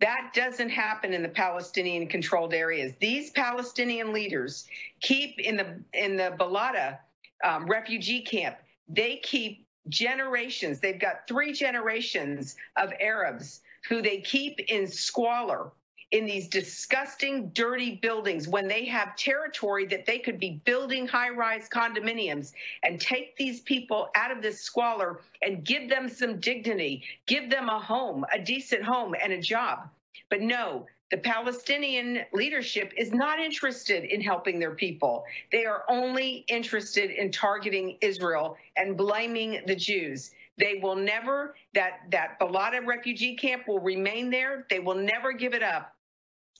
That 0.00 0.30
doesn't 0.34 0.70
happen 0.70 1.12
in 1.12 1.22
the 1.22 1.28
Palestinian 1.28 2.06
controlled 2.06 2.54
areas. 2.54 2.94
These 3.00 3.30
Palestinian 3.30 4.12
leaders 4.12 4.66
keep 5.00 5.38
in 5.38 5.56
the 5.56 5.80
in 5.92 6.16
the 6.16 6.34
Balata 6.38 6.98
um, 7.44 7.66
refugee 7.66 8.22
camp, 8.22 8.56
they 8.88 9.16
keep 9.16 9.66
generations, 9.88 10.80
they've 10.80 11.00
got 11.00 11.26
three 11.26 11.52
generations 11.52 12.56
of 12.76 12.92
Arabs 13.00 13.60
who 13.88 14.02
they 14.02 14.20
keep 14.20 14.60
in 14.68 14.86
squalor 14.86 15.72
in 16.12 16.26
these 16.26 16.48
disgusting, 16.48 17.50
dirty 17.50 17.96
buildings 18.02 18.48
when 18.48 18.66
they 18.66 18.84
have 18.84 19.14
territory 19.16 19.86
that 19.86 20.06
they 20.06 20.18
could 20.18 20.40
be 20.40 20.60
building 20.64 21.06
high 21.06 21.30
rise 21.30 21.68
condominiums 21.68 22.52
and 22.82 23.00
take 23.00 23.36
these 23.36 23.60
people 23.60 24.08
out 24.16 24.32
of 24.32 24.42
this 24.42 24.60
squalor 24.60 25.20
and 25.42 25.64
give 25.64 25.88
them 25.88 26.08
some 26.08 26.40
dignity, 26.40 27.04
give 27.26 27.48
them 27.48 27.68
a 27.68 27.78
home, 27.78 28.24
a 28.32 28.38
decent 28.38 28.82
home, 28.82 29.14
and 29.22 29.32
a 29.32 29.40
job. 29.40 29.88
But 30.30 30.40
no, 30.40 30.86
the 31.12 31.18
Palestinian 31.18 32.20
leadership 32.32 32.92
is 32.96 33.12
not 33.12 33.38
interested 33.38 34.04
in 34.04 34.20
helping 34.20 34.58
their 34.58 34.74
people. 34.74 35.24
They 35.52 35.64
are 35.64 35.84
only 35.88 36.44
interested 36.48 37.10
in 37.10 37.30
targeting 37.30 37.98
Israel 38.00 38.56
and 38.76 38.96
blaming 38.96 39.62
the 39.66 39.76
Jews. 39.76 40.32
They 40.58 40.80
will 40.82 40.96
never, 40.96 41.54
that, 41.74 42.00
that 42.10 42.38
Balata 42.40 42.84
refugee 42.84 43.36
camp 43.36 43.66
will 43.66 43.80
remain 43.80 44.30
there. 44.30 44.66
They 44.70 44.80
will 44.80 44.94
never 44.94 45.32
give 45.32 45.54
it 45.54 45.62
up 45.62 45.94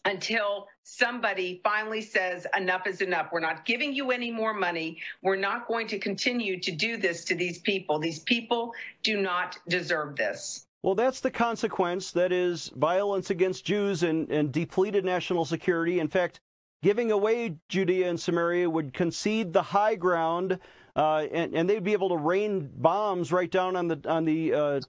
until 0.05 0.67
somebody 0.83 1.61
finally 1.63 2.01
says 2.01 2.47
enough 2.57 2.87
is 2.87 3.01
enough. 3.01 3.29
We're 3.33 3.41
not 3.41 3.65
giving 3.65 3.95
you 3.95 4.11
any 4.11 4.31
more 4.31 4.55
money. 4.55 4.99
We're 5.23 5.37
not 5.37 5.69
going 5.69 5.87
to 5.89 5.99
continue 5.99 6.59
to 6.61 6.73
do 6.73 6.97
this 6.97 7.25
to 7.27 7.35
these 7.35 7.59
people. 7.59 7.99
These 7.99 8.21
people 8.21 8.73
do 9.03 9.21
not 9.21 9.59
deserve 9.69 10.17
this. 10.17 10.67
Well, 10.83 10.95
that's 10.95 11.21
the 11.21 11.31
consequence. 11.31 12.11
That 12.13 12.33
is 12.33 12.73
violence 12.77 13.31
against 13.31 13.65
Jews 13.67 14.03
and, 14.03 14.31
and 14.31 14.51
depleted 14.51 15.05
national 15.05 15.45
security. 15.45 16.01
In 16.01 16.09
fact, 16.09 16.41
giving 16.83 17.11
away 17.11 17.57
Judea 17.69 18.09
and 18.09 18.19
Samaria 18.19 18.69
would 18.71 18.95
concede 18.95 19.53
the 19.53 19.63
high 19.63 19.95
ground, 19.95 20.59
uh, 20.97 21.27
and, 21.31 21.55
and, 21.55 21.69
they'd 21.69 21.85
be 21.85 21.93
able 21.93 22.09
to 22.09 22.17
rain 22.17 22.71
bombs 22.75 23.31
right 23.31 23.51
down 23.51 23.77
on 23.77 23.89
the 23.89 24.01
on 24.07 24.25
the, 24.25 24.55
uh, 24.55 24.81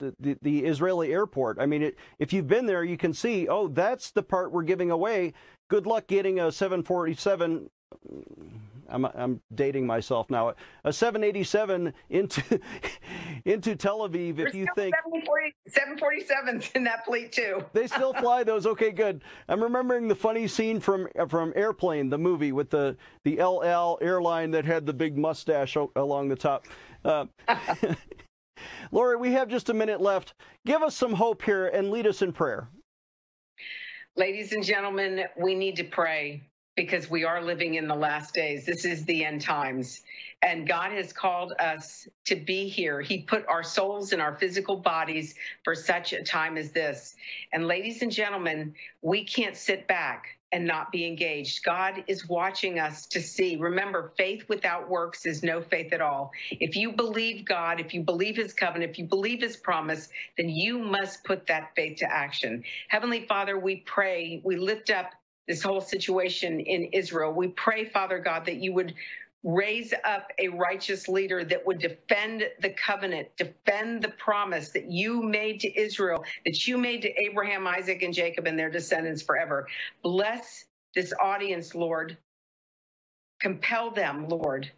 the, 0.00 0.14
the, 0.18 0.36
the 0.42 0.64
Israeli 0.64 1.12
airport. 1.12 1.58
I 1.60 1.66
mean, 1.66 1.82
it, 1.82 1.98
if 2.18 2.32
you've 2.32 2.48
been 2.48 2.66
there, 2.66 2.82
you 2.82 2.96
can 2.96 3.14
see. 3.14 3.46
Oh, 3.46 3.68
that's 3.68 4.10
the 4.10 4.22
part 4.22 4.52
we're 4.52 4.64
giving 4.64 4.90
away. 4.90 5.32
Good 5.68 5.86
luck 5.86 6.08
getting 6.08 6.40
a 6.40 6.50
747 6.50 7.70
I'm, 8.90 9.04
I'm 9.04 9.40
dating 9.54 9.86
myself 9.86 10.28
now. 10.30 10.54
A 10.84 10.92
787 10.92 11.92
into 12.10 12.60
into 13.44 13.76
Tel 13.76 14.00
Aviv. 14.00 14.36
There's 14.36 14.48
if 14.48 14.54
you 14.54 14.66
think 14.74 14.94
747s 15.68 16.74
in 16.74 16.84
that 16.84 17.04
fleet 17.04 17.32
too. 17.32 17.64
they 17.72 17.86
still 17.86 18.12
fly 18.14 18.42
those. 18.42 18.66
Okay, 18.66 18.90
good. 18.90 19.22
I'm 19.48 19.62
remembering 19.62 20.08
the 20.08 20.14
funny 20.14 20.46
scene 20.46 20.80
from 20.80 21.08
from 21.28 21.52
Airplane, 21.56 22.10
the 22.10 22.18
movie 22.18 22.52
with 22.52 22.70
the 22.70 22.96
the 23.24 23.38
El 23.38 23.62
Al 23.64 23.98
airline 24.00 24.50
that 24.52 24.64
had 24.64 24.86
the 24.86 24.92
big 24.92 25.16
mustache 25.16 25.76
along 25.96 26.28
the 26.28 26.36
top. 26.36 26.66
Uh, 27.04 27.26
Laurie, 28.90 29.16
we 29.16 29.32
have 29.32 29.48
just 29.48 29.68
a 29.68 29.74
minute 29.74 30.00
left. 30.00 30.34
Give 30.66 30.82
us 30.82 30.96
some 30.96 31.14
hope 31.14 31.42
here 31.42 31.68
and 31.68 31.90
lead 31.90 32.06
us 32.06 32.22
in 32.22 32.32
prayer. 32.32 32.68
Ladies 34.16 34.52
and 34.52 34.64
gentlemen, 34.64 35.24
we 35.38 35.54
need 35.54 35.76
to 35.76 35.84
pray 35.84 36.42
because 36.76 37.10
we 37.10 37.24
are 37.24 37.42
living 37.42 37.74
in 37.74 37.86
the 37.86 37.94
last 37.94 38.34
days. 38.34 38.64
This 38.64 38.84
is 38.84 39.04
the 39.04 39.24
end 39.24 39.40
times. 39.40 40.02
And 40.42 40.66
God 40.66 40.92
has 40.92 41.12
called 41.12 41.52
us 41.58 42.08
to 42.26 42.36
be 42.36 42.68
here. 42.68 43.00
He 43.00 43.22
put 43.22 43.46
our 43.46 43.62
souls 43.62 44.12
in 44.12 44.20
our 44.20 44.36
physical 44.36 44.76
bodies 44.76 45.34
for 45.62 45.74
such 45.74 46.12
a 46.12 46.22
time 46.22 46.56
as 46.56 46.72
this. 46.72 47.14
And 47.52 47.66
ladies 47.66 48.02
and 48.02 48.10
gentlemen, 48.10 48.74
we 49.02 49.24
can't 49.24 49.56
sit 49.56 49.86
back 49.86 50.38
and 50.52 50.66
not 50.66 50.92
be 50.92 51.06
engaged. 51.06 51.64
God 51.64 52.04
is 52.08 52.28
watching 52.28 52.78
us 52.78 53.06
to 53.06 53.22
see. 53.22 53.56
Remember, 53.56 54.12
faith 54.16 54.44
without 54.48 54.88
works 54.88 55.26
is 55.26 55.42
no 55.42 55.62
faith 55.62 55.92
at 55.92 56.00
all. 56.00 56.32
If 56.52 56.76
you 56.76 56.92
believe 56.92 57.44
God, 57.46 57.80
if 57.80 57.94
you 57.94 58.02
believe 58.02 58.36
his 58.36 58.52
covenant, 58.54 58.90
if 58.92 58.98
you 58.98 59.06
believe 59.06 59.42
his 59.42 59.56
promise, 59.56 60.08
then 60.38 60.48
you 60.48 60.78
must 60.78 61.24
put 61.24 61.46
that 61.48 61.72
faith 61.76 61.98
to 61.98 62.12
action. 62.12 62.64
Heavenly 62.88 63.26
Father, 63.26 63.58
we 63.58 63.76
pray, 63.86 64.42
we 64.44 64.56
lift 64.56 64.90
up 64.90 65.10
this 65.48 65.62
whole 65.62 65.80
situation 65.80 66.60
in 66.60 66.84
Israel. 66.92 67.32
We 67.32 67.48
pray, 67.48 67.86
Father 67.86 68.18
God, 68.18 68.46
that 68.46 68.56
you 68.56 68.72
would 68.74 68.94
raise 69.44 69.94
up 70.04 70.28
a 70.38 70.48
righteous 70.48 71.08
leader 71.08 71.44
that 71.44 71.66
would 71.66 71.78
defend 71.78 72.44
the 72.60 72.70
covenant, 72.70 73.28
defend 73.36 74.02
the 74.02 74.10
promise 74.10 74.70
that 74.70 74.90
you 74.90 75.22
made 75.22 75.60
to 75.60 75.80
Israel, 75.80 76.24
that 76.44 76.66
you 76.66 76.78
made 76.78 77.02
to 77.02 77.22
Abraham, 77.22 77.66
Isaac, 77.66 78.02
and 78.02 78.14
Jacob 78.14 78.46
and 78.46 78.58
their 78.58 78.70
descendants 78.70 79.22
forever. 79.22 79.66
Bless 80.02 80.66
this 80.94 81.12
audience, 81.20 81.74
Lord. 81.74 82.18
Compel 83.40 83.90
them, 83.90 84.28
Lord, 84.28 84.70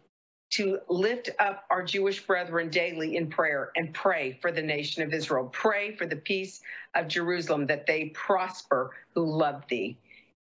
to 0.51 0.79
lift 0.89 1.29
up 1.39 1.65
our 1.69 1.83
Jewish 1.83 2.25
brethren 2.25 2.69
daily 2.69 3.17
in 3.17 3.29
prayer 3.29 3.71
and 3.75 3.93
pray 3.93 4.37
for 4.41 4.51
the 4.51 4.61
nation 4.61 5.03
of 5.03 5.13
Israel. 5.13 5.49
Pray 5.51 5.95
for 5.95 6.05
the 6.05 6.15
peace 6.17 6.61
of 6.95 7.07
Jerusalem, 7.07 7.67
that 7.67 7.87
they 7.87 8.07
prosper 8.09 8.91
who 9.15 9.25
love 9.25 9.63
thee. 9.69 9.97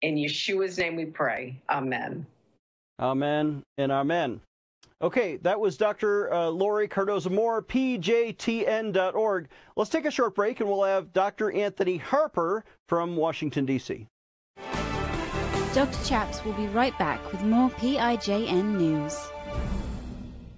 In 0.02 0.16
Yeshua's 0.16 0.78
name 0.78 0.96
we 0.96 1.06
pray. 1.06 1.62
Amen. 1.70 2.28
Amen 3.00 3.64
and 3.78 3.92
amen. 3.92 4.42
Okay, 5.02 5.38
that 5.38 5.60
was 5.60 5.76
Dr. 5.78 6.34
Uh, 6.34 6.48
Laurie 6.48 6.88
Cardoza 6.88 7.30
Moore, 7.30 7.62
pjtn.org. 7.62 9.50
Let's 9.76 9.90
take 9.90 10.06
a 10.06 10.12
short 10.12 10.36
break 10.36 10.62
and 10.62 10.70
we'll 10.70 10.84
have 10.84 11.12
Dr. 11.12 11.52
Anthony 11.52 11.98
Harper 11.98 12.64
from 12.88 13.18
Washington, 13.18 13.66
D.C. 13.66 14.08
Dr. 15.74 16.06
Chaps 16.06 16.46
will 16.46 16.54
be 16.54 16.68
right 16.68 16.98
back 16.98 17.30
with 17.34 17.44
more 17.44 17.70
PIJN 17.72 18.78
news. 18.78 19.18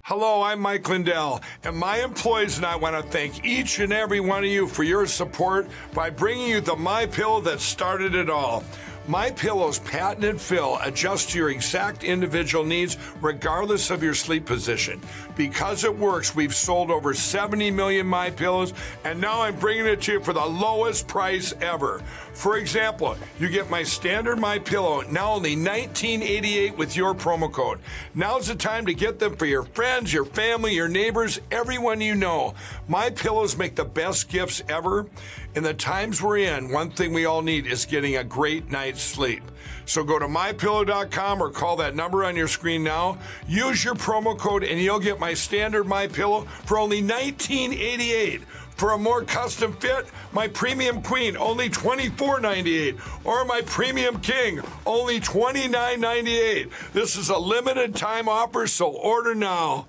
Hello, 0.04 0.40
I'm 0.40 0.60
Mike 0.60 0.88
Lindell, 0.88 1.42
and 1.64 1.76
my 1.76 1.98
employees 1.98 2.56
and 2.56 2.64
I 2.64 2.76
want 2.76 2.96
to 2.96 3.02
thank 3.10 3.44
each 3.44 3.78
and 3.80 3.92
every 3.92 4.20
one 4.20 4.42
of 4.42 4.48
you 4.48 4.66
for 4.66 4.82
your 4.82 5.06
support 5.06 5.68
by 5.92 6.08
bringing 6.08 6.48
you 6.48 6.62
the 6.62 6.76
My 6.76 7.04
Pillow 7.04 7.42
that 7.42 7.60
started 7.60 8.14
it 8.14 8.30
all. 8.30 8.64
My 9.08 9.30
Pillow's 9.30 9.78
patented 9.78 10.38
fill 10.38 10.78
adjusts 10.82 11.32
to 11.32 11.38
your 11.38 11.48
exact 11.48 12.04
individual 12.04 12.62
needs 12.62 12.98
regardless 13.22 13.88
of 13.88 14.02
your 14.02 14.12
sleep 14.12 14.44
position. 14.44 15.00
Because 15.38 15.84
it 15.84 15.96
works, 15.96 16.34
we've 16.34 16.54
sold 16.54 16.90
over 16.90 17.14
70 17.14 17.70
million 17.70 18.08
My 18.08 18.28
Pillows, 18.28 18.74
and 19.04 19.20
now 19.20 19.40
I'm 19.40 19.56
bringing 19.56 19.86
it 19.86 20.02
to 20.02 20.14
you 20.14 20.20
for 20.20 20.32
the 20.32 20.44
lowest 20.44 21.06
price 21.06 21.54
ever. 21.60 22.00
For 22.32 22.56
example, 22.56 23.16
you 23.38 23.48
get 23.48 23.70
my 23.70 23.84
standard 23.84 24.40
My 24.40 24.58
Pillow 24.58 25.02
now 25.02 25.34
only 25.34 25.54
1988 25.54 26.76
with 26.76 26.96
your 26.96 27.14
promo 27.14 27.52
code. 27.52 27.78
Now's 28.16 28.48
the 28.48 28.56
time 28.56 28.84
to 28.86 28.94
get 28.94 29.20
them 29.20 29.36
for 29.36 29.46
your 29.46 29.62
friends, 29.62 30.12
your 30.12 30.24
family, 30.24 30.74
your 30.74 30.88
neighbors, 30.88 31.40
everyone 31.52 32.00
you 32.00 32.16
know. 32.16 32.54
My 32.88 33.10
Pillows 33.10 33.56
make 33.56 33.76
the 33.76 33.84
best 33.84 34.28
gifts 34.28 34.60
ever. 34.68 35.06
In 35.54 35.62
the 35.62 35.74
times 35.74 36.20
we're 36.20 36.38
in, 36.38 36.72
one 36.72 36.90
thing 36.90 37.12
we 37.12 37.26
all 37.26 37.42
need 37.42 37.66
is 37.68 37.86
getting 37.86 38.16
a 38.16 38.24
great 38.24 38.70
night's 38.70 39.02
sleep. 39.02 39.42
So 39.86 40.04
go 40.04 40.18
to 40.18 40.26
mypillow.com 40.26 41.42
or 41.42 41.50
call 41.50 41.76
that 41.76 41.96
number 41.96 42.24
on 42.24 42.36
your 42.36 42.46
screen 42.46 42.84
now. 42.84 43.18
Use 43.46 43.82
your 43.82 43.94
promo 43.94 44.38
code 44.38 44.62
and 44.62 44.78
you'll 44.78 45.00
get 45.00 45.18
my 45.18 45.27
standard 45.34 45.86
My 45.86 46.06
Pillow 46.06 46.42
for 46.64 46.78
only 46.78 47.02
1988. 47.02 48.42
For 48.78 48.92
a 48.92 48.98
more 48.98 49.24
custom 49.24 49.72
fit, 49.72 50.06
my 50.32 50.46
Premium 50.46 51.02
Queen, 51.02 51.36
only 51.36 51.68
$24.98. 51.68 52.96
Or 53.24 53.44
my 53.44 53.60
Premium 53.62 54.20
King, 54.20 54.60
only 54.86 55.18
$29.98. 55.18 56.70
This 56.92 57.16
is 57.16 57.28
a 57.28 57.38
limited 57.38 57.96
time 57.96 58.28
offer, 58.28 58.68
so 58.68 58.86
order 58.86 59.34
now. 59.34 59.88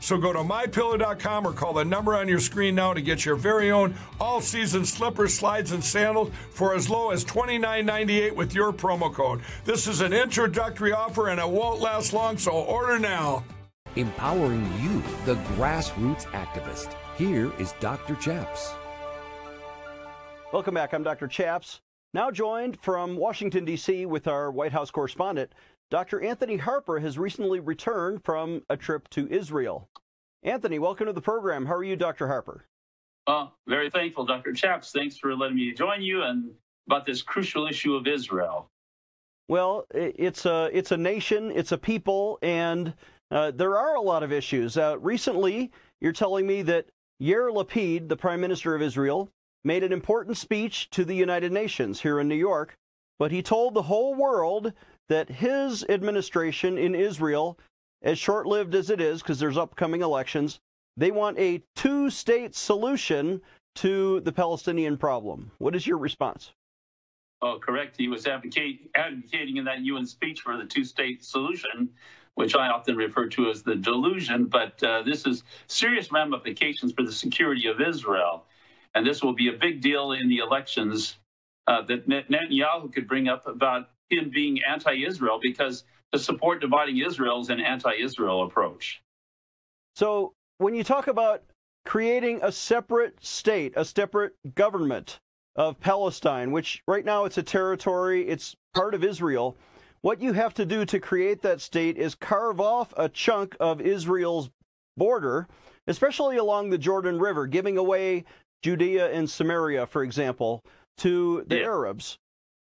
So 0.00 0.18
go 0.18 0.32
to 0.32 0.40
mypillow.com 0.40 1.46
or 1.46 1.52
call 1.52 1.72
the 1.72 1.84
number 1.84 2.14
on 2.14 2.28
your 2.28 2.40
screen 2.40 2.74
now 2.74 2.94
to 2.94 3.00
get 3.00 3.24
your 3.24 3.36
very 3.36 3.70
own 3.70 3.94
all 4.20 4.40
season 4.40 4.84
slippers, 4.84 5.34
slides, 5.34 5.72
and 5.72 5.82
sandals 5.82 6.30
for 6.50 6.74
as 6.74 6.88
low 6.88 7.10
as 7.10 7.24
$29.98 7.24 8.34
with 8.34 8.54
your 8.54 8.72
promo 8.72 9.12
code. 9.12 9.40
This 9.64 9.86
is 9.86 10.00
an 10.00 10.12
introductory 10.12 10.92
offer 10.92 11.28
and 11.28 11.40
it 11.40 11.48
won't 11.48 11.80
last 11.80 12.12
long, 12.12 12.38
so 12.38 12.52
order 12.52 12.98
now. 12.98 13.44
Empowering 13.96 14.64
you, 14.80 15.02
the 15.24 15.34
grassroots 15.54 16.24
activist. 16.26 16.94
Here 17.16 17.52
is 17.58 17.74
Dr. 17.80 18.14
Chaps. 18.16 18.74
Welcome 20.52 20.74
back. 20.74 20.94
I'm 20.94 21.02
Dr. 21.02 21.26
Chaps, 21.28 21.80
now 22.14 22.30
joined 22.30 22.80
from 22.80 23.16
Washington, 23.16 23.66
D.C., 23.66 24.06
with 24.06 24.26
our 24.26 24.50
White 24.50 24.72
House 24.72 24.90
correspondent. 24.90 25.52
Dr. 25.90 26.20
Anthony 26.20 26.58
Harper 26.58 26.98
has 26.98 27.18
recently 27.18 27.60
returned 27.60 28.22
from 28.22 28.62
a 28.68 28.76
trip 28.76 29.08
to 29.10 29.26
Israel. 29.28 29.88
Anthony, 30.42 30.78
welcome 30.78 31.06
to 31.06 31.12
the 31.12 31.22
program. 31.22 31.64
How 31.66 31.74
are 31.74 31.84
you, 31.84 31.96
Dr. 31.96 32.28
Harper? 32.28 32.66
Well, 33.26 33.54
very 33.66 33.90
thankful, 33.90 34.26
Dr. 34.26 34.52
Chaps. 34.52 34.92
Thanks 34.92 35.16
for 35.16 35.34
letting 35.34 35.56
me 35.56 35.72
join 35.72 36.02
you 36.02 36.22
and 36.22 36.50
about 36.86 37.06
this 37.06 37.22
crucial 37.22 37.66
issue 37.66 37.94
of 37.94 38.06
Israel. 38.06 38.70
Well, 39.48 39.86
it's 39.94 40.44
a 40.44 40.68
it's 40.74 40.92
a 40.92 40.96
nation, 40.96 41.50
it's 41.54 41.72
a 41.72 41.78
people, 41.78 42.38
and 42.42 42.92
uh, 43.30 43.50
there 43.52 43.78
are 43.78 43.94
a 43.94 44.00
lot 44.00 44.22
of 44.22 44.30
issues. 44.30 44.76
Uh, 44.76 44.98
recently, 44.98 45.72
you're 46.00 46.12
telling 46.12 46.46
me 46.46 46.60
that 46.62 46.86
Yair 47.20 47.50
Lapid, 47.50 48.08
the 48.08 48.16
Prime 48.16 48.42
Minister 48.42 48.74
of 48.74 48.82
Israel, 48.82 49.30
made 49.64 49.82
an 49.82 49.92
important 49.92 50.36
speech 50.36 50.90
to 50.90 51.04
the 51.04 51.14
United 51.14 51.50
Nations 51.50 52.02
here 52.02 52.20
in 52.20 52.28
New 52.28 52.34
York, 52.34 52.76
but 53.18 53.30
he 53.30 53.42
told 53.42 53.72
the 53.72 53.82
whole 53.82 54.14
world 54.14 54.74
that 55.08 55.28
his 55.30 55.84
administration 55.88 56.78
in 56.78 56.94
Israel, 56.94 57.58
as 58.02 58.18
short 58.18 58.46
lived 58.46 58.74
as 58.74 58.90
it 58.90 59.00
is, 59.00 59.22
because 59.22 59.38
there's 59.38 59.56
upcoming 59.56 60.02
elections, 60.02 60.60
they 60.96 61.10
want 61.10 61.38
a 61.38 61.62
two 61.76 62.10
state 62.10 62.54
solution 62.54 63.40
to 63.76 64.20
the 64.20 64.32
Palestinian 64.32 64.96
problem. 64.96 65.50
What 65.58 65.74
is 65.74 65.86
your 65.86 65.98
response? 65.98 66.52
Oh, 67.40 67.58
correct. 67.60 67.96
He 67.96 68.08
was 68.08 68.26
advocate, 68.26 68.90
advocating 68.96 69.58
in 69.58 69.64
that 69.64 69.80
UN 69.80 70.06
speech 70.06 70.40
for 70.40 70.56
the 70.56 70.64
two 70.64 70.84
state 70.84 71.24
solution 71.24 71.90
which 72.38 72.54
I 72.54 72.68
often 72.68 72.94
refer 72.96 73.26
to 73.30 73.50
as 73.50 73.64
the 73.64 73.74
delusion, 73.74 74.44
but 74.44 74.80
uh, 74.84 75.02
this 75.02 75.26
is 75.26 75.42
serious 75.66 76.12
ramifications 76.12 76.92
for 76.92 77.02
the 77.02 77.10
security 77.10 77.66
of 77.66 77.80
Israel. 77.80 78.44
And 78.94 79.04
this 79.04 79.24
will 79.24 79.32
be 79.32 79.48
a 79.48 79.58
big 79.58 79.80
deal 79.80 80.12
in 80.12 80.28
the 80.28 80.38
elections 80.38 81.16
uh, 81.66 81.82
that 81.82 82.08
Netanyahu 82.08 82.92
could 82.92 83.08
bring 83.08 83.26
up 83.26 83.48
about 83.48 83.90
him 84.10 84.30
being 84.32 84.60
anti 84.68 85.04
Israel 85.06 85.38
because 85.42 85.84
to 86.12 86.18
support 86.18 86.60
dividing 86.60 86.98
Israel 86.98 87.40
is 87.40 87.50
an 87.50 87.60
anti 87.60 87.92
Israel 88.00 88.44
approach. 88.44 89.02
So 89.96 90.32
when 90.58 90.74
you 90.74 90.84
talk 90.84 91.06
about 91.06 91.42
creating 91.84 92.40
a 92.42 92.52
separate 92.52 93.24
state, 93.24 93.72
a 93.76 93.84
separate 93.84 94.34
government 94.54 95.20
of 95.56 95.80
Palestine, 95.80 96.52
which 96.52 96.82
right 96.86 97.04
now 97.04 97.24
it's 97.24 97.38
a 97.38 97.42
territory, 97.42 98.28
it's 98.28 98.54
part 98.74 98.94
of 98.94 99.02
Israel 99.02 99.56
what 100.00 100.22
you 100.22 100.32
have 100.32 100.54
to 100.54 100.64
do 100.64 100.84
to 100.84 101.00
create 101.00 101.42
that 101.42 101.60
state 101.60 101.96
is 101.96 102.14
carve 102.14 102.60
off 102.60 102.94
a 102.96 103.08
chunk 103.08 103.56
of 103.58 103.80
Israel's 103.80 104.50
border, 104.96 105.48
especially 105.86 106.36
along 106.36 106.70
the 106.70 106.78
Jordan 106.78 107.18
River, 107.18 107.46
giving 107.46 107.76
away 107.76 108.24
Judea 108.62 109.10
and 109.12 109.28
Samaria, 109.28 109.86
for 109.86 110.02
example, 110.02 110.64
to 110.98 111.44
the 111.46 111.58
yeah. 111.58 111.64
Arabs. 111.64 112.18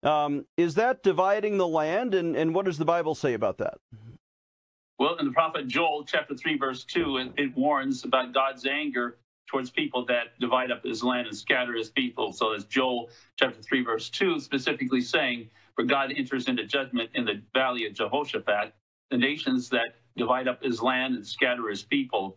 Um, 0.04 0.44
is 0.56 0.74
that 0.74 1.02
dividing 1.02 1.56
the 1.56 1.66
land? 1.66 2.14
And, 2.14 2.36
and 2.36 2.54
what 2.54 2.66
does 2.66 2.78
the 2.78 2.84
Bible 2.84 3.14
say 3.14 3.34
about 3.34 3.58
that? 3.58 3.78
Well, 4.98 5.16
in 5.16 5.26
the 5.26 5.32
prophet 5.32 5.66
Joel, 5.66 6.04
chapter 6.04 6.36
3, 6.36 6.56
verse 6.56 6.84
2, 6.84 7.16
it, 7.16 7.32
it 7.36 7.56
warns 7.56 8.04
about 8.04 8.32
God's 8.32 8.66
anger 8.66 9.18
towards 9.46 9.70
people 9.70 10.04
that 10.06 10.38
divide 10.40 10.70
up 10.70 10.84
his 10.84 11.02
land 11.02 11.26
and 11.26 11.36
scatter 11.36 11.74
his 11.74 11.90
people. 11.90 12.32
So 12.32 12.52
that's 12.52 12.64
Joel 12.64 13.10
chapter 13.38 13.60
3, 13.60 13.84
verse 13.84 14.08
2, 14.10 14.38
specifically 14.40 15.00
saying, 15.00 15.50
For 15.74 15.84
God 15.84 16.12
enters 16.16 16.48
into 16.48 16.64
judgment 16.64 17.10
in 17.14 17.24
the 17.24 17.42
valley 17.52 17.86
of 17.86 17.94
Jehoshaphat, 17.94 18.72
the 19.10 19.16
nations 19.18 19.68
that 19.70 19.96
divide 20.16 20.48
up 20.48 20.62
his 20.62 20.80
land 20.80 21.16
and 21.16 21.26
scatter 21.26 21.68
his 21.68 21.82
people. 21.82 22.36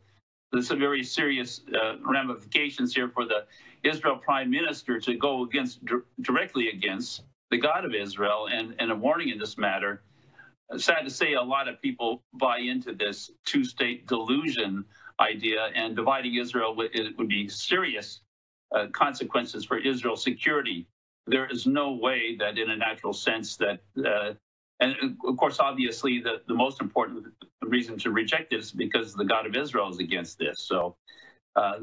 There's 0.51 0.67
some 0.67 0.80
very 0.80 1.03
serious 1.03 1.62
uh, 1.80 1.97
ramifications 2.03 2.95
here 2.95 3.10
for 3.10 3.25
the 3.25 3.45
Israel 3.84 4.17
prime 4.17 4.49
minister 4.49 4.99
to 4.99 5.15
go 5.15 5.43
against 5.43 5.80
directly 6.21 6.69
against 6.69 7.23
the 7.52 7.58
God 7.58 7.86
of 7.86 7.94
Israel 7.94 8.48
and, 8.52 8.76
and 8.80 8.92
a 8.92 8.96
warning 8.96 9.30
in 9.30 9.40
this 9.40 9.58
matter. 9.58 10.02
Sad 10.76 11.04
to 11.04 11.10
say, 11.10 11.34
a 11.34 11.42
lot 11.42 11.68
of 11.68 11.82
people 11.82 12.24
buy 12.34 12.58
into 12.58 12.94
this 12.94 13.32
two 13.46 13.64
state 13.64 14.06
delusion 14.08 14.84
idea, 15.20 15.70
and 15.74 15.96
dividing 15.96 16.36
Israel 16.36 16.76
would, 16.76 16.92
would 17.18 17.28
be 17.28 17.48
serious 17.48 18.22
uh, 18.76 18.88
consequences 18.92 19.66
for 19.66 19.78
Israel's 19.78 20.24
security. 20.24 20.88
There 21.26 21.48
is 21.50 21.66
no 21.66 21.94
way 21.94 22.36
that, 22.38 22.58
in 22.58 22.70
a 22.70 22.78
natural 22.78 23.14
sense, 23.14 23.56
that, 23.58 23.80
uh, 24.06 24.34
and 24.80 24.96
of 25.26 25.38
course, 25.38 25.60
obviously, 25.60 26.22
the, 26.22 26.42
the 26.48 26.54
most 26.54 26.82
important 26.82 27.26
reason 27.62 27.98
to 28.00 28.12
reject 28.12 28.54
it 28.54 28.60
is 28.60 28.72
because 28.72 29.14
the 29.14 29.26
God 29.26 29.46
of 29.46 29.56
Israel 29.56 29.90
is 29.90 30.00
against 30.00 30.38
this. 30.38 30.60
So, 30.60 30.96
uh, 31.58 31.80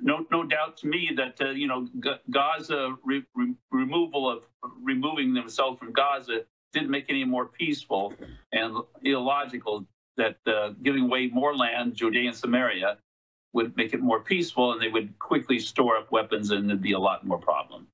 no, 0.00 0.24
no 0.30 0.44
doubt 0.44 0.76
to 0.78 0.86
me 0.86 1.10
that 1.16 1.40
uh, 1.40 1.50
you 1.50 1.66
know 1.66 1.88
Gaza 2.30 2.96
re- 3.04 3.24
re- 3.34 3.54
removal 3.70 4.30
of 4.30 4.44
removing 4.82 5.34
themselves 5.34 5.78
from 5.78 5.92
Gaza 5.92 6.42
didn't 6.72 6.90
make 6.90 7.06
any 7.08 7.24
more 7.24 7.46
peaceful 7.46 8.14
and 8.52 8.76
illogical 9.02 9.86
that 10.16 10.36
uh, 10.46 10.70
giving 10.82 11.04
away 11.04 11.28
more 11.28 11.56
land, 11.56 11.94
Judea 11.94 12.28
and 12.28 12.36
Samaria, 12.36 12.98
would 13.52 13.76
make 13.76 13.92
it 13.92 14.00
more 14.00 14.20
peaceful 14.20 14.72
and 14.72 14.80
they 14.80 14.88
would 14.88 15.18
quickly 15.18 15.58
store 15.58 15.96
up 15.96 16.12
weapons 16.12 16.50
and 16.50 16.68
there'd 16.68 16.82
be 16.82 16.92
a 16.92 16.98
lot 16.98 17.26
more 17.26 17.38
problem. 17.38 17.86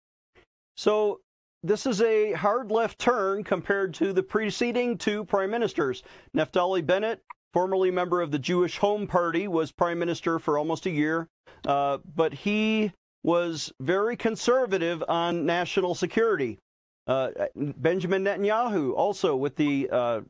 So 0.76 1.20
this 1.62 1.86
is 1.86 2.02
a 2.02 2.32
hard 2.32 2.70
left 2.70 2.98
turn 2.98 3.44
compared 3.44 3.94
to 3.94 4.12
the 4.12 4.22
preceding 4.22 4.98
two 4.98 5.24
prime 5.24 5.50
ministers. 5.50 6.02
Naftali 6.36 6.84
Bennett, 6.84 7.22
formerly 7.54 7.92
member 7.92 8.20
of 8.20 8.32
the 8.32 8.38
Jewish 8.38 8.78
Home 8.78 9.06
Party, 9.06 9.46
was 9.46 9.70
prime 9.70 10.00
minister 10.00 10.40
for 10.40 10.58
almost 10.58 10.86
a 10.86 10.90
year, 10.90 11.28
uh, 11.66 11.98
but 12.14 12.34
he 12.34 12.92
was 13.22 13.72
very 13.80 14.16
conservative 14.16 15.04
on 15.08 15.46
national 15.46 15.94
security. 15.94 16.58
Uh, 17.06 17.30
Benjamin 17.54 18.24
Netanyahu, 18.24 18.92
also 18.94 19.36
with 19.36 19.54
the 19.54 19.88
uh, 19.90 20.20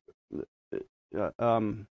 uh, 1.18 1.30
um, 1.38 1.86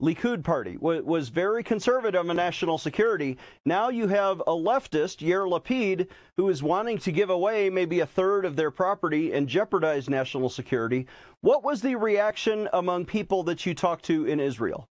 Likud 0.00 0.42
party 0.42 0.76
was 0.78 1.28
very 1.28 1.62
conservative 1.62 2.28
on 2.28 2.36
national 2.36 2.78
security. 2.78 3.38
Now 3.64 3.88
you 3.88 4.08
have 4.08 4.40
a 4.40 4.52
leftist, 4.52 5.26
Yair 5.26 5.48
Lapid, 5.48 6.08
who 6.36 6.48
is 6.48 6.62
wanting 6.62 6.98
to 6.98 7.12
give 7.12 7.30
away 7.30 7.70
maybe 7.70 8.00
a 8.00 8.06
third 8.06 8.44
of 8.44 8.56
their 8.56 8.70
property 8.70 9.32
and 9.32 9.48
jeopardize 9.48 10.08
national 10.08 10.48
security. 10.48 11.06
What 11.40 11.62
was 11.62 11.80
the 11.80 11.94
reaction 11.94 12.68
among 12.72 13.06
people 13.06 13.44
that 13.44 13.64
you 13.64 13.74
talked 13.74 14.04
to 14.06 14.26
in 14.26 14.40
Israel? 14.40 14.88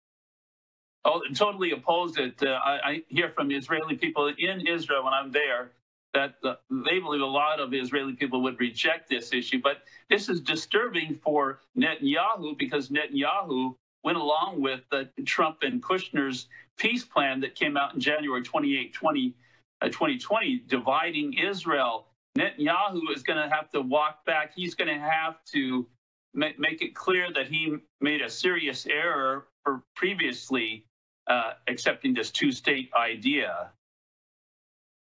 Oh, 1.05 1.21
totally 1.33 1.71
opposed 1.71 2.19
it. 2.19 2.41
Uh, 2.43 2.59
I, 2.63 2.79
I, 2.83 3.03
hear 3.07 3.29
from 3.29 3.49
Israeli 3.51 3.95
people 3.95 4.33
in 4.37 4.67
Israel 4.67 5.05
when 5.05 5.13
I'm 5.13 5.31
there 5.31 5.71
that 6.13 6.35
uh, 6.43 6.55
they 6.69 6.99
believe 6.99 7.21
a 7.21 7.25
lot 7.25 7.61
of 7.61 7.73
Israeli 7.73 8.13
people 8.13 8.41
would 8.41 8.59
reject 8.59 9.07
this 9.07 9.31
issue. 9.31 9.61
But 9.61 9.83
this 10.09 10.27
is 10.27 10.41
disturbing 10.41 11.17
for 11.23 11.59
Netanyahu 11.77 12.57
because 12.57 12.89
Netanyahu 12.89 13.75
went 14.07 14.17
along 14.17 14.61
with 14.61 14.79
the 14.89 15.09
Trump 15.25 15.57
and 15.63 15.83
Kushner's 15.83 16.47
peace 16.77 17.03
plan 17.03 17.41
that 17.41 17.55
came 17.55 17.75
out 17.75 17.93
in 17.93 17.99
January 17.99 18.41
28, 18.41 18.93
20, 18.93 19.35
uh, 19.81 19.87
2020, 19.87 20.63
dividing 20.65 21.33
Israel. 21.33 22.07
Netanyahu 22.37 23.01
is 23.13 23.21
going 23.21 23.37
to 23.37 23.53
have 23.53 23.69
to 23.71 23.81
walk 23.81 24.23
back. 24.25 24.53
He's 24.55 24.75
going 24.75 24.87
to 24.87 24.97
have 24.97 25.43
to 25.51 25.85
make, 26.33 26.57
make 26.57 26.81
it 26.81 26.95
clear 26.95 27.33
that 27.33 27.47
he 27.49 27.75
made 27.99 28.21
a 28.21 28.29
serious 28.29 28.85
error 28.85 29.47
for 29.65 29.83
previously 29.93 30.85
uh, 31.29 31.55
accepting 31.67 32.13
this 32.13 32.31
two 32.31 32.53
state 32.53 32.89
idea. 32.97 33.71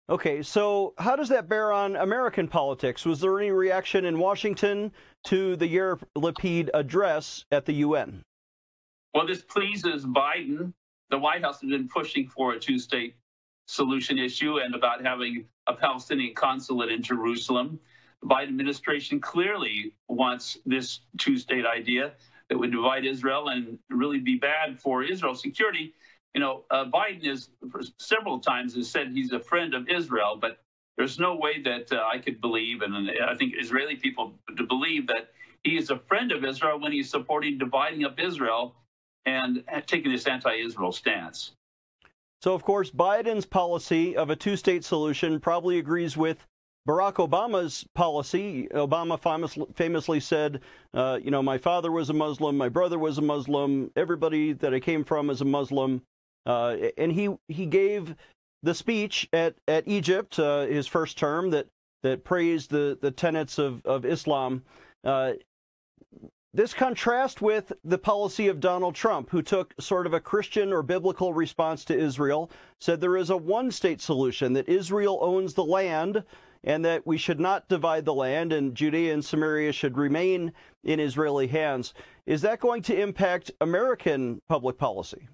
Okay, 0.07 0.43
so 0.43 0.93
how 0.99 1.15
does 1.15 1.29
that 1.29 1.49
bear 1.49 1.71
on 1.71 1.95
American 1.95 2.47
politics? 2.47 3.05
Was 3.05 3.21
there 3.21 3.39
any 3.39 3.49
reaction 3.49 4.05
in 4.05 4.19
Washington 4.19 4.91
to 5.23 5.55
the 5.55 5.65
Yair 5.65 5.99
Lapid 6.15 6.69
address 6.75 7.45
at 7.51 7.65
the 7.65 7.73
UN? 7.85 8.23
Well, 9.13 9.27
this 9.27 9.41
pleases 9.41 10.05
Biden. 10.05 10.73
The 11.09 11.17
White 11.19 11.43
House 11.43 11.61
has 11.61 11.69
been 11.69 11.87
pushing 11.87 12.27
for 12.27 12.53
a 12.53 12.59
two 12.59 12.79
state 12.79 13.15
solution 13.67 14.19
issue 14.19 14.59
and 14.59 14.75
about 14.75 15.05
having 15.05 15.45
a 15.67 15.73
Palestinian 15.73 16.35
consulate 16.35 16.91
in 16.91 17.01
Jerusalem. 17.01 17.79
The 18.21 18.27
Biden 18.27 18.49
administration 18.49 19.19
clearly 19.19 19.93
wants 20.07 20.57
this 20.65 21.01
two 21.17 21.37
state 21.37 21.65
idea 21.65 22.13
that 22.49 22.57
would 22.57 22.71
divide 22.71 23.05
Israel 23.05 23.49
and 23.49 23.79
really 23.89 24.19
be 24.19 24.35
bad 24.35 24.79
for 24.79 25.03
Israel's 25.03 25.41
security. 25.41 25.93
You 26.35 26.41
know, 26.41 26.65
uh, 26.71 26.85
Biden 26.85 27.25
is 27.27 27.49
several 27.99 28.39
times 28.39 28.75
has 28.75 28.89
said 28.89 29.09
he's 29.13 29.31
a 29.33 29.39
friend 29.39 29.73
of 29.73 29.89
Israel, 29.89 30.37
but 30.39 30.59
there's 30.97 31.19
no 31.19 31.35
way 31.35 31.61
that 31.63 31.91
uh, 31.91 32.03
I 32.11 32.19
could 32.19 32.41
believe, 32.41 32.81
and 32.81 33.09
I 33.27 33.35
think 33.35 33.53
Israeli 33.57 33.95
people 33.95 34.33
to 34.57 34.63
believe 34.65 35.07
that 35.07 35.31
he 35.63 35.77
is 35.77 35.89
a 35.89 35.97
friend 35.97 36.31
of 36.31 36.45
Israel 36.45 36.79
when 36.79 36.91
he's 36.91 37.09
supporting 37.09 37.57
dividing 37.57 38.05
up 38.05 38.19
Israel 38.19 38.75
and 39.25 39.63
taking 39.87 40.11
this 40.11 40.27
anti-Israel 40.27 40.91
stance. 40.91 41.53
So, 42.41 42.53
of 42.53 42.63
course, 42.63 42.91
Biden's 42.91 43.45
policy 43.45 44.17
of 44.17 44.29
a 44.29 44.35
two-state 44.35 44.83
solution 44.83 45.39
probably 45.39 45.77
agrees 45.79 46.17
with 46.17 46.45
Barack 46.87 47.13
Obama's 47.13 47.85
policy. 47.95 48.67
Obama 48.73 49.17
famous, 49.17 49.57
famously 49.75 50.19
said, 50.19 50.59
uh, 50.93 51.17
"You 51.23 51.31
know, 51.31 51.41
my 51.41 51.57
father 51.57 51.89
was 51.91 52.09
a 52.09 52.13
Muslim, 52.13 52.57
my 52.57 52.67
brother 52.67 52.99
was 52.99 53.17
a 53.17 53.21
Muslim, 53.21 53.91
everybody 53.95 54.51
that 54.51 54.73
I 54.73 54.81
came 54.81 55.05
from 55.05 55.29
is 55.29 55.39
a 55.39 55.45
Muslim," 55.45 56.01
uh, 56.45 56.75
and 56.97 57.13
he 57.13 57.29
he 57.47 57.65
gave 57.65 58.13
the 58.63 58.73
speech 58.73 59.29
at 59.31 59.55
at 59.69 59.87
Egypt, 59.87 60.37
uh, 60.37 60.65
his 60.65 60.85
first 60.85 61.17
term, 61.17 61.51
that 61.51 61.67
that 62.01 62.25
praised 62.25 62.69
the 62.69 62.97
the 63.01 63.11
tenets 63.11 63.57
of 63.57 63.85
of 63.85 64.03
Islam. 64.03 64.63
Uh, 65.05 65.33
this 66.53 66.73
contrasts 66.73 67.41
with 67.41 67.73
the 67.83 67.97
policy 67.97 68.47
of 68.47 68.59
Donald 68.59 68.93
Trump, 68.93 69.29
who 69.31 69.41
took 69.41 69.73
sort 69.79 70.05
of 70.05 70.13
a 70.13 70.19
Christian 70.19 70.71
or 70.71 70.83
biblical 70.83 71.33
response 71.33 71.83
to 71.85 71.97
Israel, 71.97 72.51
said 72.79 73.01
there 73.01 73.17
is 73.17 73.31
a 73.31 73.37
one 73.37 73.71
state 73.71 74.01
solution, 74.01 74.53
that 74.53 74.69
Israel 74.69 75.17
owns 75.21 75.55
the 75.55 75.63
land, 75.63 76.23
and 76.63 76.85
that 76.85 77.07
we 77.07 77.17
should 77.17 77.39
not 77.39 77.67
divide 77.67 78.05
the 78.05 78.13
land, 78.13 78.53
and 78.53 78.75
Judea 78.75 79.13
and 79.13 79.25
Samaria 79.25 79.71
should 79.71 79.97
remain 79.97 80.53
in 80.83 80.99
Israeli 80.99 81.47
hands. 81.47 81.95
Is 82.27 82.41
that 82.43 82.59
going 82.59 82.83
to 82.83 83.01
impact 83.01 83.51
American 83.59 84.39
public 84.47 84.77
policy? 84.77 85.27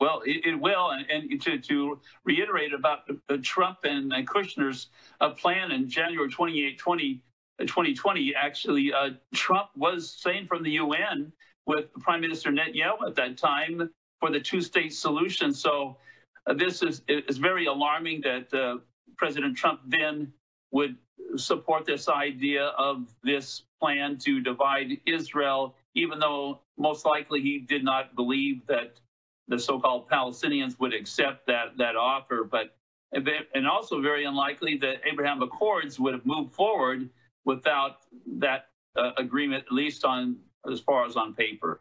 Well, 0.00 0.22
it, 0.24 0.44
it 0.46 0.60
will. 0.60 0.90
And, 0.90 1.06
and, 1.10 1.42
to, 1.42 1.58
to 1.58 2.00
reiterate 2.24 2.72
about 2.72 3.08
Trump 3.42 3.78
and, 3.84 4.12
and 4.12 4.26
Kushner's 4.26 4.88
uh, 5.20 5.30
plan 5.30 5.70
in 5.70 5.88
January 5.88 6.30
28, 6.30 6.78
20, 6.78 7.22
2020, 7.60 8.34
actually, 8.34 8.92
uh, 8.92 9.10
Trump 9.34 9.68
was 9.76 10.10
saying 10.10 10.46
from 10.46 10.62
the 10.62 10.72
UN 10.72 11.32
with 11.66 11.92
Prime 12.00 12.20
Minister 12.20 12.50
Netanyahu 12.50 13.06
at 13.06 13.14
that 13.14 13.38
time 13.38 13.90
for 14.20 14.30
the 14.30 14.40
two-state 14.40 14.92
solution. 14.92 15.52
So 15.52 15.96
uh, 16.46 16.54
this 16.54 16.82
is 16.82 17.02
is 17.08 17.38
very 17.38 17.66
alarming 17.66 18.22
that 18.22 18.52
uh, 18.52 18.78
President 19.16 19.56
Trump 19.56 19.80
then 19.86 20.32
would 20.72 20.96
support 21.36 21.84
this 21.86 22.08
idea 22.08 22.66
of 22.78 23.08
this 23.22 23.62
plan 23.80 24.18
to 24.18 24.40
divide 24.40 24.98
Israel, 25.06 25.74
even 25.94 26.18
though 26.18 26.60
most 26.76 27.04
likely 27.04 27.40
he 27.40 27.58
did 27.58 27.84
not 27.84 28.14
believe 28.16 28.66
that 28.66 28.98
the 29.48 29.58
so-called 29.58 30.08
Palestinians 30.08 30.78
would 30.80 30.94
accept 30.94 31.46
that 31.46 31.76
that 31.78 31.96
offer. 31.96 32.48
But 32.50 32.76
and 33.12 33.68
also 33.68 34.00
very 34.00 34.24
unlikely 34.24 34.76
that 34.78 34.96
Abraham 35.10 35.40
Accords 35.42 36.00
would 36.00 36.14
have 36.14 36.26
moved 36.26 36.52
forward 36.52 37.08
without 37.44 37.98
that 38.38 38.66
uh, 38.96 39.10
agreement, 39.16 39.64
at 39.66 39.72
least 39.72 40.04
on 40.04 40.36
as 40.70 40.80
far 40.80 41.04
as 41.06 41.16
on 41.16 41.34
paper. 41.34 41.80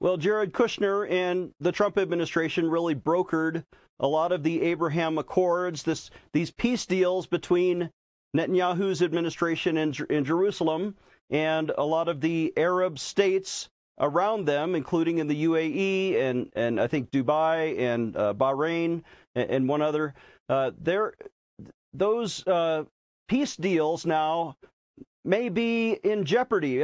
Well, 0.00 0.16
Jared 0.16 0.52
Kushner 0.52 1.10
and 1.10 1.52
the 1.60 1.72
Trump 1.72 1.98
administration 1.98 2.70
really 2.70 2.94
brokered 2.94 3.64
a 3.98 4.06
lot 4.06 4.32
of 4.32 4.42
the 4.42 4.62
Abraham 4.62 5.18
Accords, 5.18 5.82
this 5.82 6.10
these 6.32 6.50
peace 6.50 6.86
deals 6.86 7.26
between 7.26 7.90
Netanyahu's 8.34 9.02
administration 9.02 9.76
in, 9.76 9.94
in 10.08 10.24
Jerusalem 10.24 10.96
and 11.28 11.70
a 11.76 11.84
lot 11.84 12.08
of 12.08 12.20
the 12.20 12.52
Arab 12.56 12.98
states 12.98 13.68
around 13.98 14.46
them, 14.46 14.74
including 14.74 15.18
in 15.18 15.28
the 15.28 15.44
UAE 15.44 16.16
and, 16.16 16.50
and 16.54 16.80
I 16.80 16.86
think 16.86 17.10
Dubai 17.10 17.78
and 17.78 18.16
uh, 18.16 18.34
Bahrain 18.34 19.02
and, 19.34 19.50
and, 19.50 19.68
one 19.68 19.82
other. 19.82 20.14
Uh, 20.48 20.70
there, 20.80 21.14
those 21.92 22.46
uh, 22.46 22.84
peace 23.30 23.54
deals 23.56 24.04
now 24.04 24.56
may 25.24 25.48
be 25.48 25.92
in 26.02 26.24
jeopardy. 26.24 26.80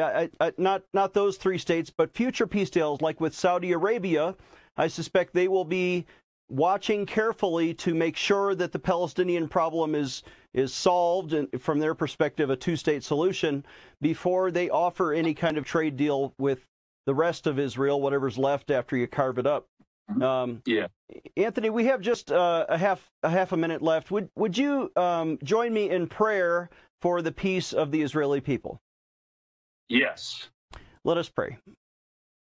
Not 0.57 0.83
not 0.95 1.13
those 1.13 1.37
three 1.37 1.59
states, 1.59 1.91
but 1.91 2.15
future 2.15 2.47
peace 2.47 2.71
deals, 2.71 3.01
like 3.01 3.21
with 3.21 3.35
Saudi 3.35 3.73
Arabia. 3.73 4.37
I 4.77 4.87
suspect 4.87 5.35
they 5.35 5.49
will 5.49 5.65
be 5.65 6.07
watching 6.49 7.05
carefully 7.05 7.75
to 7.75 7.93
make 7.93 8.17
sure 8.17 8.55
that 8.55 8.71
the 8.71 8.79
Palestinian 8.79 9.49
problem 9.49 9.97
is 9.97 10.23
is 10.55 10.73
solved 10.73 11.33
and 11.33 11.49
from 11.61 11.81
their 11.81 11.95
perspective 11.95 12.49
a 12.49 12.57
two-state 12.57 13.03
solution 13.03 13.67
before 14.01 14.51
they 14.53 14.71
offer 14.71 15.13
any 15.13 15.35
kind 15.35 15.59
of 15.59 15.65
trade 15.65 15.97
deal 15.97 16.33
with 16.39 16.65
the 17.07 17.15
rest 17.15 17.47
of 17.47 17.59
Israel, 17.59 18.01
whatever's 18.01 18.39
left 18.39 18.71
after 18.71 18.97
you 18.97 19.07
carve 19.09 19.39
it 19.39 19.47
up. 19.47 19.67
Um, 20.23 20.63
yeah, 20.67 20.87
Anthony, 21.37 21.71
we 21.71 21.87
have 21.87 22.01
just 22.01 22.31
uh, 22.31 22.67
a 22.69 22.79
half 22.79 23.11
a 23.23 23.31
half 23.31 23.53
a 23.53 23.57
minute 23.57 23.83
left. 23.83 24.11
Would 24.11 24.29
would 24.37 24.57
you 24.57 24.91
um, 24.97 25.39
join 25.43 25.73
me 25.73 25.91
in 25.91 26.07
prayer 26.07 26.71
for 27.03 27.23
the 27.23 27.33
peace 27.33 27.73
of 27.73 27.91
the 27.91 28.03
Israeli 28.03 28.41
people? 28.41 28.81
Yes. 29.89 30.49
Let 31.05 31.19
us 31.19 31.29
pray. 31.29 31.59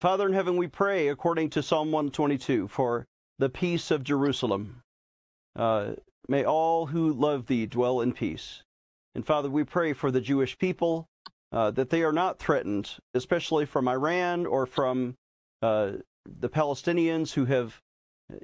Father 0.01 0.27
in 0.27 0.33
heaven, 0.33 0.57
we 0.57 0.67
pray 0.67 1.07
according 1.09 1.51
to 1.51 1.63
Psalm 1.63 1.91
122 1.91 2.67
for 2.67 3.05
the 3.39 3.49
peace 3.49 3.91
of 3.91 4.03
Jerusalem. 4.03 4.81
Uh, 5.55 5.93
may 6.27 6.43
all 6.43 6.87
who 6.87 7.13
love 7.13 7.47
thee 7.47 7.65
dwell 7.65 8.01
in 8.01 8.13
peace. 8.13 8.63
And 9.15 9.25
Father, 9.25 9.49
we 9.49 9.63
pray 9.63 9.93
for 9.93 10.11
the 10.11 10.21
Jewish 10.21 10.57
people 10.57 11.07
uh, 11.51 11.71
that 11.71 11.89
they 11.89 12.03
are 12.03 12.13
not 12.13 12.39
threatened, 12.39 12.97
especially 13.13 13.65
from 13.65 13.87
Iran 13.87 14.45
or 14.45 14.65
from 14.65 15.15
uh, 15.61 15.93
the 16.25 16.49
Palestinians 16.49 17.33
who 17.33 17.45
have 17.45 17.81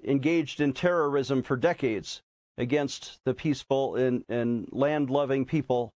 engaged 0.04 0.62
in 0.62 0.74
terrorism 0.74 1.44
for 1.44 1.56
decades 1.56 2.22
against 2.58 3.20
the 3.24 3.34
peaceful 3.34 3.96
and, 3.96 4.24
and 4.30 4.68
land 4.72 5.10
loving 5.10 5.46
people. 5.46 5.92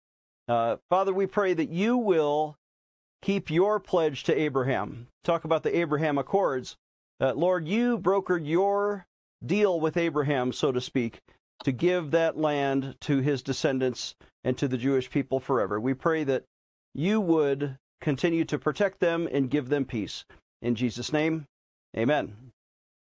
Uh, 0.48 0.76
Father, 0.88 1.12
we 1.12 1.26
pray 1.26 1.54
that 1.54 1.70
you 1.70 1.96
will 1.96 2.56
keep 3.22 3.50
your 3.50 3.78
pledge 3.78 4.24
to 4.24 4.38
Abraham. 4.38 5.08
Talk 5.24 5.44
about 5.44 5.62
the 5.62 5.76
Abraham 5.78 6.18
Accords. 6.18 6.76
Uh, 7.20 7.32
Lord, 7.34 7.66
you 7.68 7.98
brokered 7.98 8.46
your 8.46 9.06
deal 9.44 9.78
with 9.78 9.96
Abraham, 9.96 10.52
so 10.52 10.72
to 10.72 10.80
speak, 10.80 11.20
to 11.64 11.72
give 11.72 12.10
that 12.10 12.36
land 12.36 12.96
to 13.02 13.18
his 13.18 13.42
descendants 13.42 14.14
and 14.44 14.56
to 14.58 14.68
the 14.68 14.78
Jewish 14.78 15.10
people 15.10 15.40
forever. 15.40 15.80
We 15.80 15.94
pray 15.94 16.24
that 16.24 16.44
you 16.94 17.20
would 17.20 17.76
continue 18.00 18.44
to 18.46 18.58
protect 18.58 19.00
them 19.00 19.28
and 19.30 19.50
give 19.50 19.68
them 19.68 19.84
peace. 19.84 20.24
In 20.62 20.74
Jesus' 20.74 21.12
name, 21.12 21.46
Amen. 21.96 22.34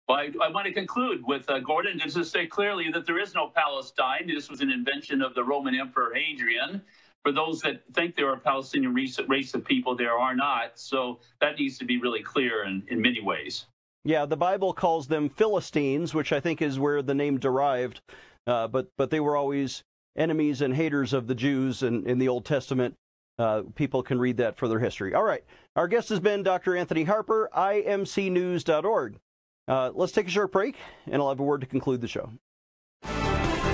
Well, 0.09 0.19
I, 0.19 0.31
I 0.43 0.51
want 0.51 0.67
to 0.67 0.73
conclude 0.73 1.23
with 1.25 1.49
uh, 1.49 1.61
Gordon 1.61 1.99
just 1.99 2.17
to 2.17 2.25
say 2.25 2.47
clearly 2.47 2.91
that 2.93 3.07
there 3.07 3.19
is 3.19 3.35
no 3.35 3.49
Palestine. 3.49 4.27
This 4.27 4.49
was 4.51 4.61
an 4.61 4.71
invention 4.71 5.23
of 5.23 5.35
the 5.35 5.45
Roman 5.45 5.75
Emperor 5.75 6.13
Hadrian. 6.15 6.83
for 7.23 7.33
those 7.33 7.61
that 7.61 7.83
think 7.95 8.17
there 8.17 8.29
are 8.31 8.37
Palestinian 8.37 8.95
race, 8.95 9.19
race 9.29 9.55
of 9.55 9.65
people, 9.65 9.95
there 9.95 10.19
are 10.19 10.35
not. 10.35 10.79
So 10.79 11.21
that 11.41 11.59
needs 11.59 11.79
to 11.79 11.85
be 11.85 12.01
really 12.01 12.23
clear 12.23 12.65
in, 12.65 12.83
in 12.89 13.01
many 13.01 13.21
ways. 13.21 13.67
Yeah, 14.05 14.25
the 14.25 14.37
Bible 14.37 14.73
calls 14.73 15.09
them 15.09 15.29
Philistines, 15.29 16.15
which 16.15 16.33
I 16.33 16.41
think 16.41 16.63
is 16.63 16.79
where 16.79 17.03
the 17.03 17.15
name 17.15 17.39
derived. 17.39 18.01
Uh, 18.47 18.67
but 18.67 18.89
but 18.97 19.11
they 19.11 19.21
were 19.21 19.37
always 19.37 19.85
enemies 20.17 20.63
and 20.63 20.75
haters 20.75 21.13
of 21.13 21.27
the 21.27 21.35
Jews 21.35 21.83
in, 21.83 22.07
in 22.07 22.19
the 22.19 22.29
Old 22.29 22.45
Testament. 22.47 22.95
Uh, 23.41 23.63
people 23.75 24.03
can 24.03 24.19
read 24.19 24.37
that 24.37 24.59
for 24.59 24.69
their 24.69 24.79
history. 24.79 25.15
All 25.15 25.23
right. 25.23 25.43
Our 25.75 25.89
guest 25.89 26.11
has 26.11 26.21
been 26.21 26.43
Dr. 26.43 26.77
Anthony 26.77 27.05
Harper, 27.05 27.49
imcnews.org. 27.57 29.19
Uh, 29.67 29.91
let's 29.95 30.13
take 30.13 30.27
a 30.27 30.31
short 30.31 30.53
break, 30.53 30.77
and 31.07 31.23
I'll 31.23 31.31
have 31.31 31.41
a 31.41 31.43
word 31.43 31.63
to 31.63 31.67
conclude 31.67 32.03
the 32.03 32.09
show. 32.09 32.31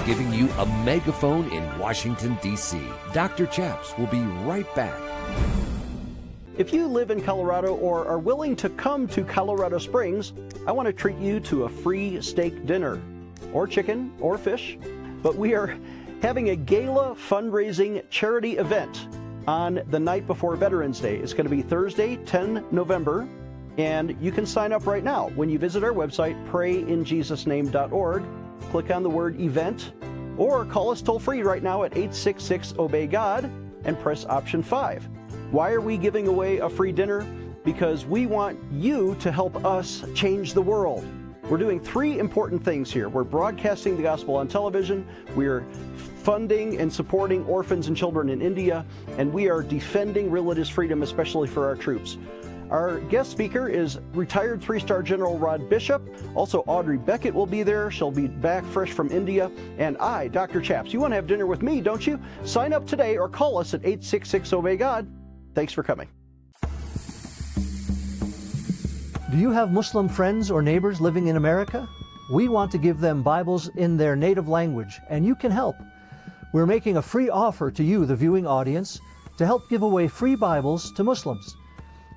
Giving 0.06 0.32
you 0.32 0.48
a 0.50 0.66
megaphone 0.84 1.50
in 1.50 1.78
Washington, 1.80 2.38
D.C. 2.40 2.80
Dr. 3.12 3.46
Chaps 3.46 3.98
will 3.98 4.06
be 4.06 4.20
right 4.20 4.72
back. 4.76 5.00
If 6.56 6.72
you 6.72 6.86
live 6.86 7.10
in 7.10 7.20
Colorado 7.20 7.74
or 7.74 8.06
are 8.06 8.20
willing 8.20 8.54
to 8.56 8.68
come 8.68 9.08
to 9.08 9.24
Colorado 9.24 9.78
Springs, 9.78 10.32
I 10.68 10.70
want 10.70 10.86
to 10.86 10.92
treat 10.92 11.18
you 11.18 11.40
to 11.40 11.64
a 11.64 11.68
free 11.68 12.22
steak 12.22 12.66
dinner, 12.66 13.02
or 13.52 13.66
chicken, 13.66 14.14
or 14.20 14.38
fish. 14.38 14.78
But 15.24 15.34
we 15.34 15.54
are 15.54 15.76
having 16.22 16.50
a 16.50 16.56
gala 16.56 17.16
fundraising 17.16 18.08
charity 18.10 18.58
event 18.58 19.08
on 19.46 19.80
the 19.90 20.00
night 20.00 20.26
before 20.26 20.56
Veterans 20.56 21.00
Day. 21.00 21.16
It's 21.16 21.32
going 21.32 21.44
to 21.44 21.50
be 21.50 21.62
Thursday, 21.62 22.16
10 22.16 22.64
November, 22.70 23.28
and 23.78 24.16
you 24.20 24.32
can 24.32 24.46
sign 24.46 24.72
up 24.72 24.86
right 24.86 25.04
now 25.04 25.28
when 25.30 25.48
you 25.48 25.58
visit 25.58 25.84
our 25.84 25.92
website, 25.92 26.36
prayinjesusname.org. 26.48 28.24
Click 28.70 28.90
on 28.90 29.02
the 29.02 29.10
word 29.10 29.40
event, 29.40 29.92
or 30.38 30.64
call 30.64 30.90
us 30.90 31.02
toll 31.02 31.18
free 31.18 31.42
right 31.42 31.62
now 31.62 31.84
at 31.84 31.92
866 31.92 32.74
Obey 32.78 33.06
God 33.06 33.50
and 33.84 33.98
press 33.98 34.24
option 34.26 34.62
5. 34.62 35.08
Why 35.50 35.72
are 35.72 35.80
we 35.80 35.96
giving 35.96 36.26
away 36.26 36.58
a 36.58 36.68
free 36.68 36.92
dinner? 36.92 37.24
Because 37.64 38.04
we 38.06 38.26
want 38.26 38.58
you 38.72 39.16
to 39.20 39.30
help 39.30 39.64
us 39.64 40.04
change 40.14 40.54
the 40.54 40.62
world. 40.62 41.04
We're 41.48 41.58
doing 41.58 41.78
three 41.78 42.18
important 42.18 42.64
things 42.64 42.92
here. 42.92 43.08
We're 43.08 43.22
broadcasting 43.22 43.96
the 43.96 44.02
gospel 44.02 44.34
on 44.34 44.48
television, 44.48 45.06
we're 45.36 45.64
funding 46.24 46.80
and 46.80 46.92
supporting 46.92 47.44
orphans 47.44 47.86
and 47.86 47.96
children 47.96 48.30
in 48.30 48.42
India, 48.42 48.84
and 49.16 49.32
we 49.32 49.48
are 49.48 49.62
defending 49.62 50.28
religious 50.28 50.68
freedom, 50.68 51.04
especially 51.04 51.46
for 51.46 51.64
our 51.64 51.76
troops. 51.76 52.18
Our 52.68 52.98
guest 52.98 53.30
speaker 53.30 53.68
is 53.68 54.00
retired 54.12 54.60
three 54.60 54.80
star 54.80 55.04
General 55.04 55.38
Rod 55.38 55.68
Bishop. 55.68 56.02
Also, 56.34 56.64
Audrey 56.66 56.98
Beckett 56.98 57.32
will 57.32 57.46
be 57.46 57.62
there. 57.62 57.92
She'll 57.92 58.10
be 58.10 58.26
back 58.26 58.64
fresh 58.64 58.90
from 58.90 59.08
India. 59.10 59.48
And 59.78 59.96
I, 59.98 60.26
Dr. 60.26 60.60
Chaps. 60.60 60.92
You 60.92 60.98
want 60.98 61.12
to 61.12 61.14
have 61.14 61.28
dinner 61.28 61.46
with 61.46 61.62
me, 61.62 61.80
don't 61.80 62.04
you? 62.04 62.20
Sign 62.44 62.72
up 62.72 62.88
today 62.88 63.18
or 63.18 63.28
call 63.28 63.58
us 63.58 63.72
at 63.72 63.82
866 63.82 64.52
Obey 64.52 64.76
God. 64.76 65.08
Thanks 65.54 65.72
for 65.72 65.84
coming. 65.84 66.08
Do 69.28 69.38
you 69.38 69.50
have 69.50 69.72
Muslim 69.72 70.08
friends 70.08 70.52
or 70.52 70.62
neighbors 70.62 71.00
living 71.00 71.26
in 71.26 71.34
America? 71.36 71.88
We 72.30 72.46
want 72.46 72.70
to 72.70 72.78
give 72.78 73.00
them 73.00 73.24
Bibles 73.24 73.66
in 73.74 73.96
their 73.96 74.14
native 74.14 74.46
language, 74.46 75.00
and 75.10 75.26
you 75.26 75.34
can 75.34 75.50
help. 75.50 75.74
We're 76.52 76.64
making 76.64 76.96
a 76.96 77.02
free 77.02 77.28
offer 77.28 77.72
to 77.72 77.82
you, 77.82 78.06
the 78.06 78.14
viewing 78.14 78.46
audience, 78.46 79.00
to 79.38 79.44
help 79.44 79.68
give 79.68 79.82
away 79.82 80.06
free 80.06 80.36
Bibles 80.36 80.92
to 80.92 81.02
Muslims. 81.02 81.56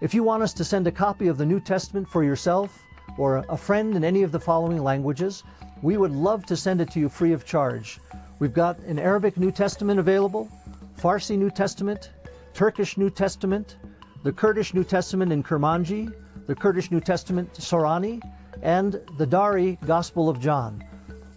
If 0.01 0.13
you 0.13 0.21
want 0.21 0.43
us 0.43 0.53
to 0.53 0.63
send 0.63 0.85
a 0.85 0.91
copy 0.91 1.27
of 1.27 1.39
the 1.39 1.47
New 1.47 1.59
Testament 1.59 2.07
for 2.07 2.23
yourself 2.23 2.79
or 3.17 3.43
a 3.49 3.57
friend 3.57 3.95
in 3.95 4.03
any 4.03 4.21
of 4.21 4.31
the 4.31 4.39
following 4.39 4.83
languages, 4.83 5.43
we 5.81 5.97
would 5.97 6.11
love 6.11 6.45
to 6.45 6.55
send 6.55 6.79
it 6.79 6.91
to 6.91 6.99
you 6.99 7.09
free 7.09 7.33
of 7.33 7.43
charge. 7.43 7.99
We've 8.37 8.53
got 8.53 8.77
an 8.81 8.99
Arabic 8.99 9.35
New 9.35 9.51
Testament 9.51 9.99
available, 9.99 10.47
Farsi 10.95 11.39
New 11.39 11.49
Testament, 11.49 12.11
Turkish 12.53 12.97
New 12.97 13.09
Testament, 13.09 13.77
the 14.21 14.31
Kurdish 14.31 14.75
New 14.75 14.83
Testament 14.83 15.31
in 15.31 15.41
Kurmanji, 15.41 16.13
the 16.49 16.55
Kurdish 16.55 16.89
New 16.89 16.99
Testament 16.99 17.53
Sorani, 17.53 18.19
and 18.63 18.99
the 19.19 19.25
Dari 19.27 19.77
Gospel 19.85 20.29
of 20.29 20.39
John. 20.39 20.83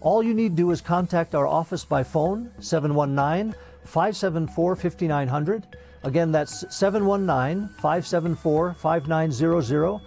All 0.01 0.23
you 0.23 0.33
need 0.33 0.49
to 0.49 0.63
do 0.63 0.71
is 0.71 0.81
contact 0.81 1.35
our 1.35 1.45
office 1.45 1.85
by 1.85 2.01
phone, 2.01 2.49
719 2.59 3.53
574 3.83 4.75
5900. 4.75 5.77
Again, 6.01 6.31
that's 6.31 6.65
719 6.75 7.69
574 7.75 8.73
5900. 8.73 10.01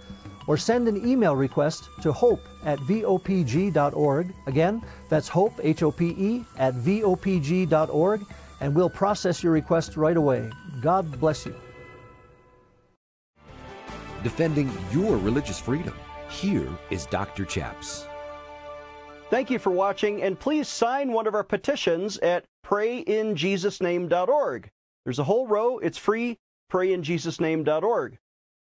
Or 0.45 0.57
send 0.57 0.89
an 0.89 1.07
email 1.07 1.37
request 1.37 1.87
to 2.01 2.11
hope 2.11 2.41
at 2.65 2.77
vopg.org. 2.79 4.33
Again, 4.45 4.81
that's 5.07 5.29
hope, 5.29 5.53
H 5.63 5.83
O 5.83 5.91
P 5.91 6.07
E, 6.17 6.45
at 6.57 6.73
vopg.org, 6.73 8.25
and 8.59 8.75
we'll 8.75 8.89
process 8.89 9.41
your 9.41 9.53
request 9.53 9.95
right 9.95 10.17
away. 10.17 10.49
God 10.81 11.17
bless 11.17 11.45
you. 11.45 11.55
Defending 14.27 14.69
your 14.91 15.15
religious 15.15 15.57
freedom. 15.57 15.95
Here 16.29 16.67
is 16.89 17.05
Dr. 17.05 17.45
Chaps. 17.45 18.05
Thank 19.29 19.49
you 19.49 19.57
for 19.57 19.69
watching, 19.69 20.21
and 20.21 20.37
please 20.37 20.67
sign 20.67 21.13
one 21.13 21.27
of 21.27 21.33
our 21.33 21.45
petitions 21.45 22.17
at 22.17 22.43
prayinjesusname.org. 22.65 24.69
There's 25.05 25.19
a 25.19 25.23
whole 25.23 25.47
row, 25.47 25.77
it's 25.77 25.97
free, 25.97 26.39
prayinjesusname.org. 26.69 28.17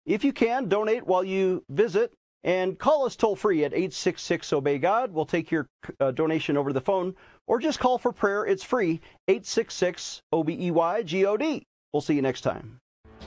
If 0.07 0.23
you 0.23 0.33
can, 0.33 0.69
donate 0.69 1.05
while 1.05 1.23
you 1.23 1.63
visit 1.69 2.13
and 2.43 2.79
call 2.79 3.05
us 3.05 3.15
toll 3.15 3.35
free 3.35 3.63
at 3.63 3.73
866 3.73 4.53
Obey 4.53 4.79
God. 4.79 5.11
We'll 5.11 5.27
take 5.27 5.51
your 5.51 5.67
uh, 5.99 6.09
donation 6.09 6.57
over 6.57 6.73
the 6.73 6.81
phone, 6.81 7.13
or 7.45 7.59
just 7.59 7.79
call 7.79 7.99
for 7.99 8.11
prayer. 8.11 8.43
It's 8.43 8.63
free, 8.63 9.01
866 9.27 10.23
O 10.31 10.43
B 10.43 10.57
E 10.59 10.71
Y 10.71 11.03
G 11.03 11.27
O 11.27 11.37
D. 11.37 11.67
We'll 11.93 12.01
see 12.01 12.15
you 12.15 12.23
next 12.23 12.41
time. 12.41 12.79